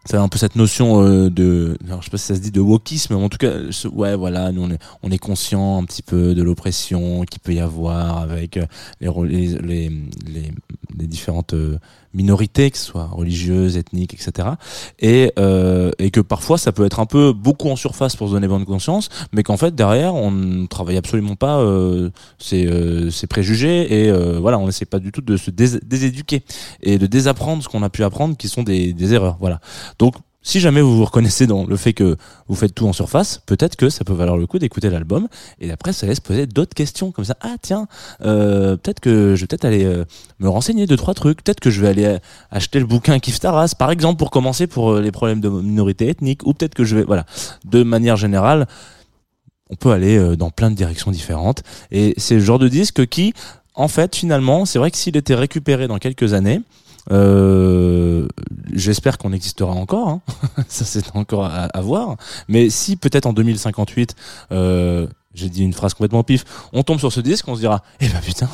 c'est 0.05 0.17
un 0.17 0.29
peu 0.29 0.39
cette 0.39 0.57
notion 0.57 1.03
euh, 1.03 1.31
de 1.31 1.77
alors, 1.87 2.01
je 2.01 2.07
sais 2.07 2.11
pas 2.11 2.19
si 2.19 2.27
ça 2.27 2.35
se 2.35 2.41
dit 2.41 2.51
de 2.51 2.61
wokisme 2.61 3.15
mais 3.15 3.23
en 3.23 3.29
tout 3.29 3.39
cas 3.39 3.53
ouais 3.93 4.17
voilà 4.17 4.51
nous 4.53 4.63
on 4.63 4.71
est, 4.71 4.79
on 5.03 5.11
est 5.11 5.19
conscient 5.19 5.79
un 5.79 5.85
petit 5.85 6.03
peu 6.03 6.35
de 6.35 6.43
l'oppression 6.43 7.25
qu'il 7.25 7.41
peut 7.41 7.55
y 7.55 7.61
avoir 7.61 8.19
avec 8.19 8.57
euh, 8.57 8.67
les 9.01 9.09
les 9.09 9.49
les, 9.59 9.91
les, 10.99 11.07
différentes 11.07 11.55
euh, 11.55 11.79
minorités 12.15 12.71
que 12.71 12.79
ce 12.79 12.85
soit 12.85 13.07
religieuses 13.07 13.77
ethniques 13.77 14.15
etc 14.15 14.49
et 14.99 15.33
euh, 15.39 15.93
et 15.99 16.11
que 16.11 16.21
parfois 16.21 16.59
ça 16.59 16.73
peut 16.73 16.85
être 16.85 17.01
un 17.01 17.07
peu 17.07 17.33
beaucoup 17.33 17.69
en 17.71 17.77
surface 17.77 18.17
pour 18.17 18.29
se 18.29 18.33
donner 18.33 18.49
bonne 18.49 18.65
conscience 18.65 19.09
mais 19.33 19.43
qu'en 19.43 19.57
fait 19.57 19.75
derrière 19.75 20.15
on 20.15 20.67
travaille 20.67 20.97
absolument 20.97 21.37
pas 21.37 21.61
euh, 21.61 22.11
ces, 22.39 22.67
euh, 22.67 23.11
ces 23.11 23.27
préjugés 23.27 24.07
et 24.07 24.13
voilà 24.41 24.59
on 24.59 24.67
n'essaie 24.67 24.85
pas 24.85 24.99
du 24.99 25.13
tout 25.13 25.21
de 25.21 25.37
se 25.37 25.51
dés- 25.51 25.81
déséduquer 25.85 26.43
et 26.83 26.99
de 26.99 27.07
désapprendre 27.07 27.63
ce 27.63 27.69
qu'on 27.69 27.83
a 27.83 27.91
pu 27.91 28.03
apprendre 28.05 28.37
qui 28.37 28.49
sont 28.49 28.63
des, 28.63 28.93
des 28.93 29.15
erreurs 29.15 29.37
voilà 29.41 29.61
donc 29.99 30.15
si 30.43 30.59
jamais 30.59 30.81
vous 30.81 30.97
vous 30.97 31.05
reconnaissez 31.05 31.47
dans 31.47 31.65
le 31.65 31.77
fait 31.77 31.93
que 31.93 32.17
vous 32.49 32.55
faites 32.57 32.75
tout 32.75 32.87
en 32.87 32.93
surface, 32.93 33.41
peut-être 33.47 33.77
que 33.77 33.89
ça 33.89 34.05
peut 34.05 34.13
valoir 34.13 34.37
le 34.37 34.47
coup 34.47 34.59
d'écouter 34.59 34.91
l'album 34.91 35.29
et 35.61 35.71
après 35.71 35.93
ça 35.93 36.07
laisse 36.07 36.21
poser 36.21 36.47
d'autres 36.47 36.75
questions 36.75 37.13
comme 37.13 37.25
ça. 37.25 37.37
Ah 37.41 37.55
tiens, 37.63 37.87
euh, 38.25 38.77
peut-être 38.77 38.99
que 39.01 39.37
je 39.37 39.43
vais 39.43 39.47
peut-être 39.47 39.65
aller 39.65 39.85
euh, 39.85 40.05
me 40.41 40.49
renseigner 40.49 40.87
deux 40.87 40.97
trois 40.97 41.15
trucs. 41.15 41.43
Peut-être 41.43 41.61
que 41.61 41.71
je 41.71 41.81
vais 41.81 41.89
aller 41.89 42.05
euh, 42.05 42.19
acheter 42.51 42.81
le 42.81 42.87
bouquin 42.87 43.19
Kif 43.21 43.39
Taras 43.39 43.75
par 43.79 43.91
exemple 43.91 44.19
pour 44.19 44.31
commencer 44.31 44.67
pour 44.67 44.97
les 44.97 45.13
problèmes 45.13 45.41
de 45.41 45.49
minorité 45.49 46.09
ethnique 46.09 46.45
ou 46.45 46.55
peut-être 46.55 46.75
que 46.75 46.85
je 46.85 46.97
vais 46.97 47.05
voilà. 47.05 47.25
De 47.65 47.85
manière 47.85 48.17
générale, 48.17 48.67
on 49.71 49.77
peut 49.77 49.93
aller 49.93 50.37
dans 50.37 50.51
plein 50.51 50.71
de 50.71 50.77
directions 50.77 51.13
différentes 51.13 51.63
et 51.91 52.15
c'est 52.17 52.35
le 52.35 52.41
genre 52.41 52.59
de 52.59 52.69
disque 52.69 53.07
qui 53.07 53.33
en 53.75 53.89
fait 53.89 54.17
finalement 54.17 54.65
c'est 54.65 54.79
vrai 54.79 54.91
que 54.91 54.97
s'il 54.97 55.17
était 55.17 55.35
récupéré 55.35 55.87
dans 55.87 55.99
quelques 55.99 56.35
années 56.35 56.61
euh, 57.11 58.29
j'espère 58.73 59.19
qu'on 59.19 59.33
existera 59.33 59.73
encore 59.73 60.09
hein. 60.09 60.21
ça 60.69 60.85
c'est 60.85 61.17
encore 61.17 61.45
à, 61.47 61.81
voir 61.81 62.17
mais 62.47 62.71
si 62.71 62.97
peut-être 62.97 63.27
en 63.27 63.33
2058 63.33 64.15
euh, 64.53 65.09
j'ai 65.35 65.49
dit 65.49 65.63
une 65.63 65.73
phrase 65.73 65.95
complètement 65.95 66.23
pif. 66.23 66.45
On 66.73 66.83
tombe 66.83 66.99
sur 66.99 67.13
ce 67.13 67.21
disque 67.21 67.49
on 67.49 67.55
se 67.55 67.61
dira 67.61 67.83
eh 68.01 68.09
ben 68.09 68.21
putain 68.25 68.49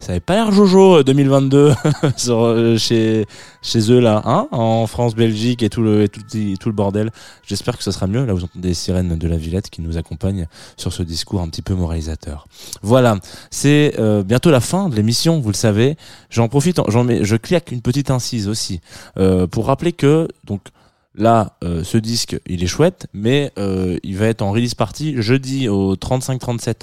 ça 0.00 0.12
avait 0.12 0.20
pas 0.20 0.34
l'air 0.34 0.52
Jojo 0.52 0.98
euh, 0.98 1.04
2022 1.04 1.74
sur, 2.16 2.44
euh, 2.44 2.76
chez 2.76 3.26
chez 3.62 3.90
eux 3.90 4.00
là 4.00 4.22
hein 4.26 4.48
en 4.50 4.86
France 4.86 5.14
Belgique 5.14 5.62
et 5.62 5.70
tout 5.70 5.82
le 5.82 6.02
et 6.02 6.08
tout, 6.08 6.68
le 6.68 6.74
bordel. 6.74 7.10
J'espère 7.46 7.76
que 7.78 7.82
ça 7.82 7.92
sera 7.92 8.06
mieux. 8.06 8.24
Là 8.24 8.34
vous 8.34 8.44
entendez 8.44 8.68
les 8.68 8.74
sirènes 8.74 9.16
de 9.16 9.28
la 9.28 9.36
Villette 9.36 9.70
qui 9.70 9.80
nous 9.80 9.96
accompagnent 9.96 10.46
sur 10.76 10.92
ce 10.92 11.02
discours 11.02 11.40
un 11.40 11.48
petit 11.48 11.62
peu 11.62 11.74
moralisateur. 11.74 12.46
Voilà. 12.82 13.18
C'est 13.50 13.94
euh, 13.98 14.22
bientôt 14.22 14.50
la 14.50 14.60
fin 14.60 14.88
de 14.88 14.96
l'émission 14.96 15.40
vous 15.40 15.50
le 15.50 15.54
savez. 15.54 15.96
J'en 16.30 16.48
profite 16.48 16.80
j'en 16.88 17.04
mets 17.04 17.24
je 17.24 17.36
claque 17.36 17.72
une 17.72 17.80
petite 17.80 18.10
incise 18.10 18.48
aussi 18.48 18.80
euh, 19.16 19.46
pour 19.46 19.66
rappeler 19.66 19.92
que 19.92 20.28
donc 20.44 20.60
Là, 21.14 21.56
euh, 21.62 21.84
ce 21.84 21.96
disque, 21.96 22.40
il 22.46 22.64
est 22.64 22.68
chouette, 22.68 23.06
mais 23.12 23.52
euh, 23.58 23.98
il 24.02 24.16
va 24.16 24.26
être 24.26 24.42
en 24.42 24.50
release 24.50 24.74
party 24.74 25.14
jeudi 25.22 25.68
au 25.68 25.94
35-37 25.94 26.74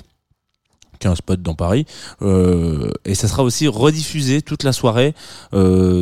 qui 0.99 1.07
est 1.07 1.09
un 1.09 1.15
spot 1.15 1.41
dans 1.41 1.55
Paris. 1.55 1.87
Euh, 2.21 2.91
et 3.05 3.15
ça 3.15 3.27
sera 3.27 3.41
aussi 3.41 3.67
rediffusé 3.67 4.43
toute 4.43 4.63
la 4.63 4.71
soirée 4.71 5.15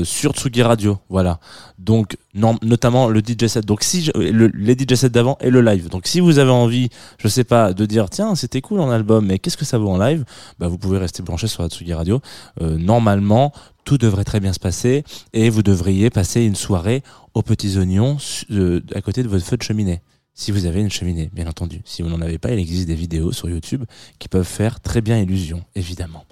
sur 0.04 0.34
Tsugi 0.34 0.62
Radio 0.62 0.98
voilà. 1.08 1.40
Donc 1.78 2.18
notamment 2.34 3.08
le 3.08 3.22
DJ 3.22 3.48
set. 3.48 3.66
Donc 3.66 3.82
si 3.82 4.12
les 4.14 4.74
DJ 4.74 4.96
sets 4.96 5.10
d'avant 5.10 5.38
et 5.40 5.52
le 5.52 5.62
live. 5.62 5.88
Donc 5.88 6.06
si 6.06 6.20
vous 6.20 6.38
avez 6.38 6.52
envie 6.52 6.90
je 7.18 7.30
sais 7.30 7.46
pas 7.46 7.72
de 7.72 7.86
dire 7.86 8.10
tiens 8.10 8.36
c'était 8.36 8.60
cool 8.60 8.82
en 8.82 8.92
album 8.92 9.26
mais 9.26 9.40
qu'est-ce 9.40 9.56
que 9.56 9.64
ça 9.64 9.78
vaut 9.78 9.88
en 9.88 9.98
live? 9.98 10.26
Bah 10.60 10.68
vous 10.68 10.78
pouvez 10.78 10.98
rester 10.98 11.24
branché 11.24 11.48
sur 11.48 11.64
la 11.64 11.70
Tsugi 11.70 11.94
Radio. 11.94 12.20
Normalement 12.60 13.54
tout 13.90 13.98
devrait 13.98 14.24
très 14.24 14.40
bien 14.40 14.54
se 14.54 14.60
passer 14.60 15.04
et 15.34 15.50
vous 15.50 15.64
devriez 15.64 16.12
passer 16.12 16.44
une 16.44 16.54
soirée 16.54 17.02
aux 17.34 17.42
petits 17.42 17.76
oignons 17.80 18.18
euh, 18.52 18.82
à 18.94 19.02
côté 19.02 19.24
de 19.24 19.28
votre 19.28 19.44
feu 19.44 19.58
de 19.58 19.64
cheminée 19.64 20.04
si 20.36 20.52
vous 20.52 20.68
avez 20.68 20.80
une 20.80 20.92
cheminée, 20.92 21.32
bien 21.34 21.48
entendu. 21.48 21.82
Si 21.86 22.04
vous 22.04 22.10
n'en 22.10 22.22
avez 22.22 22.38
pas, 22.38 22.52
il 22.52 22.60
existe 22.60 22.88
des 22.88 22.94
vidéos 22.94 23.32
sur 23.32 23.50
YouTube 23.50 23.86
qui 24.20 24.28
peuvent 24.28 24.46
faire 24.46 24.80
très 24.80 25.02
bien 25.02 25.18
illusion, 25.18 25.66
évidemment. 25.74 26.24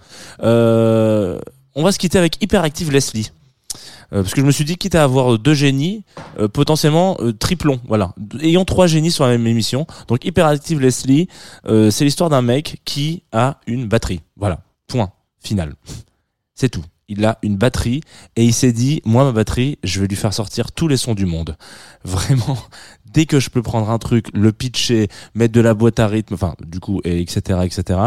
Euh, 0.44 1.40
on 1.74 1.84
va 1.84 1.92
se 1.92 1.98
quitter 1.98 2.20
avec 2.20 2.42
Hyperactive 2.44 2.92
Leslie. 2.92 3.32
Euh, 4.14 4.22
parce 4.22 4.36
que 4.36 4.42
je 4.42 4.46
me 4.46 4.52
suis 4.52 4.64
dit, 4.64 4.78
quitte 4.78 4.94
à 4.94 5.04
avoir 5.04 5.40
deux 5.40 5.56
génies, 5.56 6.04
potentiellement 6.54 7.18
triplons, 7.40 7.82
voilà. 7.88 8.14
Ayons 8.40 8.66
trois 8.66 8.86
génies 8.86 9.12
sur 9.12 9.26
la 9.26 9.32
même 9.32 9.48
émission. 9.48 9.88
Donc 10.08 10.26
Hyperactive 10.26 10.80
Leslie, 10.80 11.28
c'est 11.66 12.06
l'histoire 12.06 12.30
d'un 12.30 12.44
mec 12.44 12.82
qui 12.86 13.24
a 13.32 13.60
une 13.66 13.88
batterie. 13.88 14.22
Voilà, 14.36 14.62
point, 14.86 15.12
final. 15.40 15.74
C'est 16.54 16.70
tout. 16.70 16.84
Il 17.10 17.24
a 17.26 17.38
une 17.42 17.56
batterie 17.56 18.02
et 18.36 18.44
il 18.44 18.54
s'est 18.54 18.74
dit, 18.74 19.02
moi 19.06 19.24
ma 19.24 19.32
batterie, 19.32 19.78
je 19.84 20.02
vais 20.02 20.08
lui 20.08 20.18
faire 20.18 20.34
sortir 20.34 20.72
tous 20.74 20.88
les 20.88 20.98
sons 20.98 21.14
du 21.16 21.26
monde. 21.26 21.56
Vraiment, 22.04 22.58
dès 23.14 23.26
que 23.26 23.40
je 23.40 23.50
peux 23.50 23.62
prendre 23.62 23.90
un 23.90 23.98
truc, 23.98 24.28
le 24.34 24.52
pitcher, 24.52 25.08
mettre 25.34 25.54
de 25.54 25.62
la 25.62 25.74
boîte 25.74 26.00
à 26.00 26.08
rythme, 26.08 26.34
enfin 26.34 26.56
du 26.60 26.80
coup, 26.80 27.00
et 27.06 27.22
etc. 27.22 27.62
etc. 27.64 28.00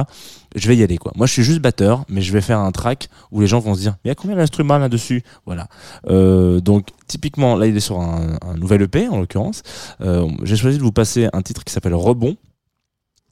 Je 0.55 0.69
vais 0.69 0.77
y 0.77 0.83
aller 0.83 0.99
quoi. 0.99 1.13
Moi 1.17 1.27
je 1.27 1.33
suis 1.33 1.43
juste 1.43 1.61
batteur, 1.61 2.05
mais 2.09 2.21
je 2.21 2.33
vais 2.33 2.41
faire 2.41 2.59
un 2.59 2.73
track 2.73 3.09
où 3.31 3.41
les 3.41 3.47
gens 3.47 3.61
vont 3.61 3.75
se 3.75 3.81
dire, 3.81 3.93
mais 4.05 4.07
il 4.07 4.09
y 4.09 4.13
a 4.13 4.15
combien 4.15 4.37
d'instruments 4.37 4.79
là-dessus? 4.79 5.23
Voilà. 5.47 5.69
Euh, 6.09 6.61
donc 6.61 6.89
typiquement, 7.07 7.57
là 7.57 7.67
il 7.67 7.77
est 7.77 7.81
sur 7.81 8.01
un, 8.01 8.39
nouvel 8.57 8.83
EP 8.83 9.09
en 9.09 9.19
l'occurrence. 9.19 9.63
Euh, 10.01 10.29
J'ai 10.43 10.57
choisi 10.57 10.77
de 10.77 10.83
vous 10.83 10.93
passer 10.93 11.29
un 11.33 11.43
titre 11.43 11.65
qui 11.65 11.73
s'appelle 11.73 11.95
Rebond 11.95 12.37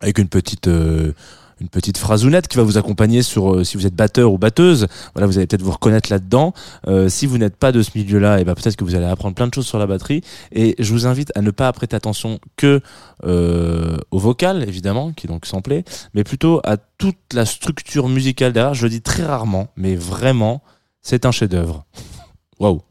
avec 0.00 0.18
une 0.18 0.28
petite 0.28 0.68
euh, 0.68 1.12
une 1.60 1.68
petite 1.68 1.98
phrasounette 1.98 2.48
qui 2.48 2.56
va 2.56 2.62
vous 2.62 2.78
accompagner 2.78 3.22
sur 3.22 3.54
euh, 3.54 3.64
si 3.64 3.76
vous 3.76 3.86
êtes 3.86 3.94
batteur 3.94 4.32
ou 4.32 4.38
batteuse. 4.38 4.86
Voilà 5.14 5.26
vous 5.26 5.38
allez 5.38 5.46
peut-être 5.46 5.62
vous 5.62 5.72
reconnaître 5.72 6.10
là-dedans. 6.10 6.52
Euh, 6.86 7.08
si 7.08 7.26
vous 7.26 7.38
n'êtes 7.38 7.56
pas 7.56 7.72
de 7.72 7.82
ce 7.82 7.90
milieu-là 7.96 8.40
et 8.40 8.44
ben 8.44 8.54
peut-être 8.54 8.76
que 8.76 8.84
vous 8.84 8.94
allez 8.94 9.06
apprendre 9.06 9.34
plein 9.34 9.46
de 9.46 9.54
choses 9.54 9.66
sur 9.66 9.78
la 9.78 9.86
batterie. 9.86 10.22
Et 10.52 10.74
je 10.78 10.92
vous 10.92 11.06
invite 11.06 11.32
à 11.34 11.42
ne 11.42 11.50
pas 11.50 11.72
prêter 11.72 11.96
attention 11.96 12.38
que 12.56 12.80
euh, 13.24 13.96
au 14.10 14.18
vocal 14.18 14.62
évidemment 14.68 15.12
qui 15.12 15.26
est 15.26 15.28
donc 15.30 15.46
samplé 15.46 15.84
mais 16.14 16.24
plutôt 16.24 16.60
à 16.64 16.76
toute 16.76 17.16
la 17.32 17.44
structure 17.44 18.08
musicale 18.08 18.52
derrière. 18.52 18.74
Je 18.74 18.84
le 18.84 18.90
dis 18.90 19.02
très 19.02 19.24
rarement 19.24 19.68
mais 19.76 19.96
vraiment 19.96 20.62
c'est 21.02 21.26
un 21.26 21.32
chef-d'œuvre. 21.32 21.84
Waouh. 22.60 22.82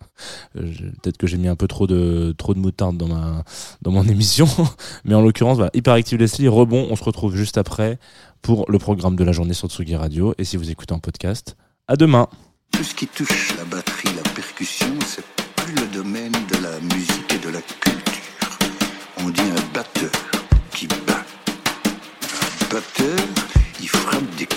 Peut-être 0.54 1.18
que 1.18 1.28
j'ai 1.28 1.38
mis 1.38 1.48
un 1.48 1.56
peu 1.56 1.68
trop 1.68 1.86
de 1.86 2.34
trop 2.38 2.54
de 2.54 2.60
moutarde 2.60 2.98
dans 2.98 3.08
ma 3.08 3.44
dans 3.82 3.92
mon 3.92 4.04
émission, 4.08 4.48
mais 5.06 5.14
en 5.14 5.22
l'occurrence, 5.22 5.58
voilà, 5.58 5.72
Hyperactive 5.74 6.18
Leslie, 6.18 6.48
rebond. 6.48 6.88
On 6.90 6.96
se 6.96 7.04
retrouve 7.04 7.36
juste 7.36 7.58
après 7.58 8.00
pour 8.42 8.70
le 8.70 8.80
programme 8.80 9.16
de 9.16 9.24
la 9.24 9.32
journée 9.32 9.54
sur 9.54 9.70
Tsugi 9.70 9.96
Radio. 9.96 10.34
Et 10.38 10.44
si 10.44 10.58
vous 10.58 10.70
écoutez 10.70 10.94
en 10.94 11.00
podcast, 11.00 11.56
à 11.88 11.96
demain. 11.96 12.28
Tout 12.72 12.84
ce 12.84 12.94
qui 12.94 13.08
touche 13.08 13.56
la 13.58 13.66
batterie, 13.66 14.10
la 14.16 14.30
percussion, 14.32 14.94
c'est 15.06 15.26
plus 15.56 15.74
le 15.76 15.88
domaine 15.88 16.32
de 16.32 16.64
la 16.64 16.80
musique 16.80 17.34
et 17.34 17.40
de 17.40 17.50
la 17.50 17.62
culture. 17.62 18.58
On 19.20 19.30
dit 19.30 19.42
un 19.42 19.74
batteur 19.74 20.12
qui 20.72 20.88
bat. 20.88 21.26
Un 22.62 22.74
batteur, 22.74 23.20
il 23.82 23.88
frappe 23.88 24.36
des 24.38 24.48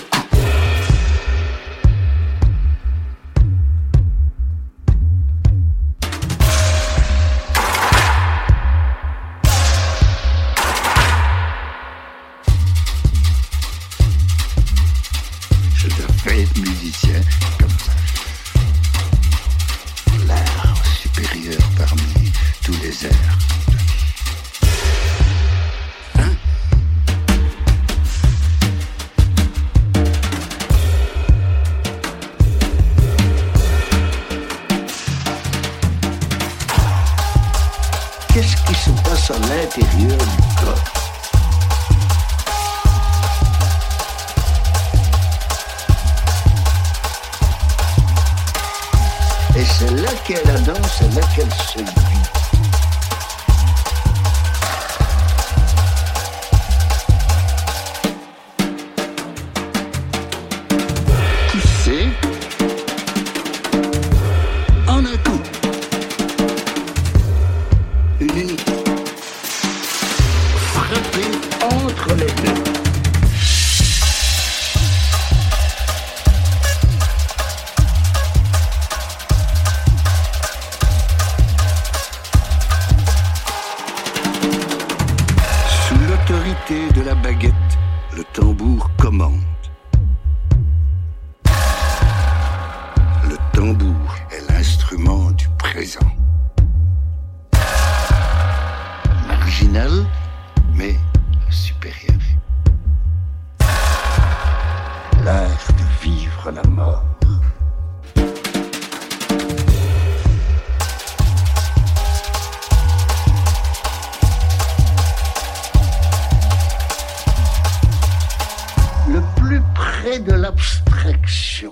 l'abstraction. 120.61 121.71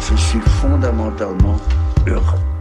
Je 0.00 0.16
suis 0.16 0.40
fondamentalement 0.40 1.60
heureux. 2.06 2.55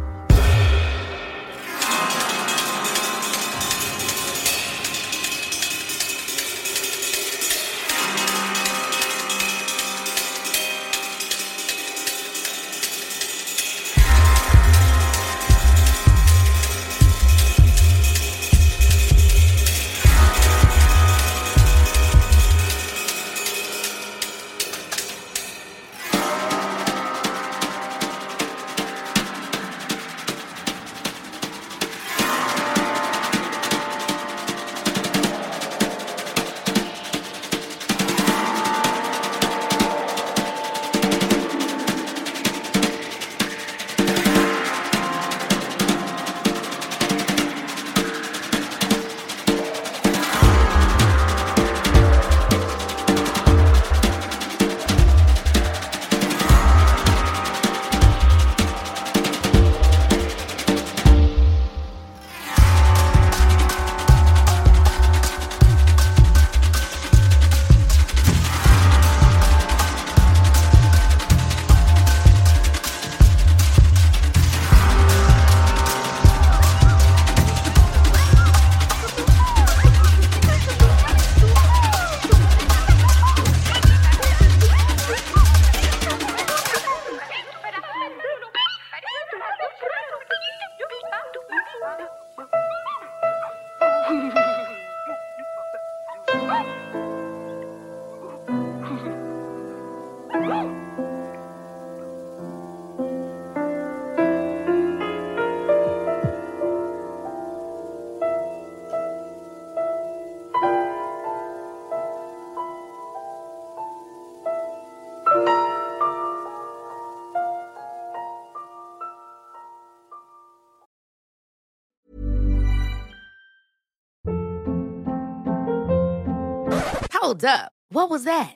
Hold 127.26 127.44
up. 127.44 127.72
What 127.90 128.12
was 128.12 128.24
that? 128.26 128.56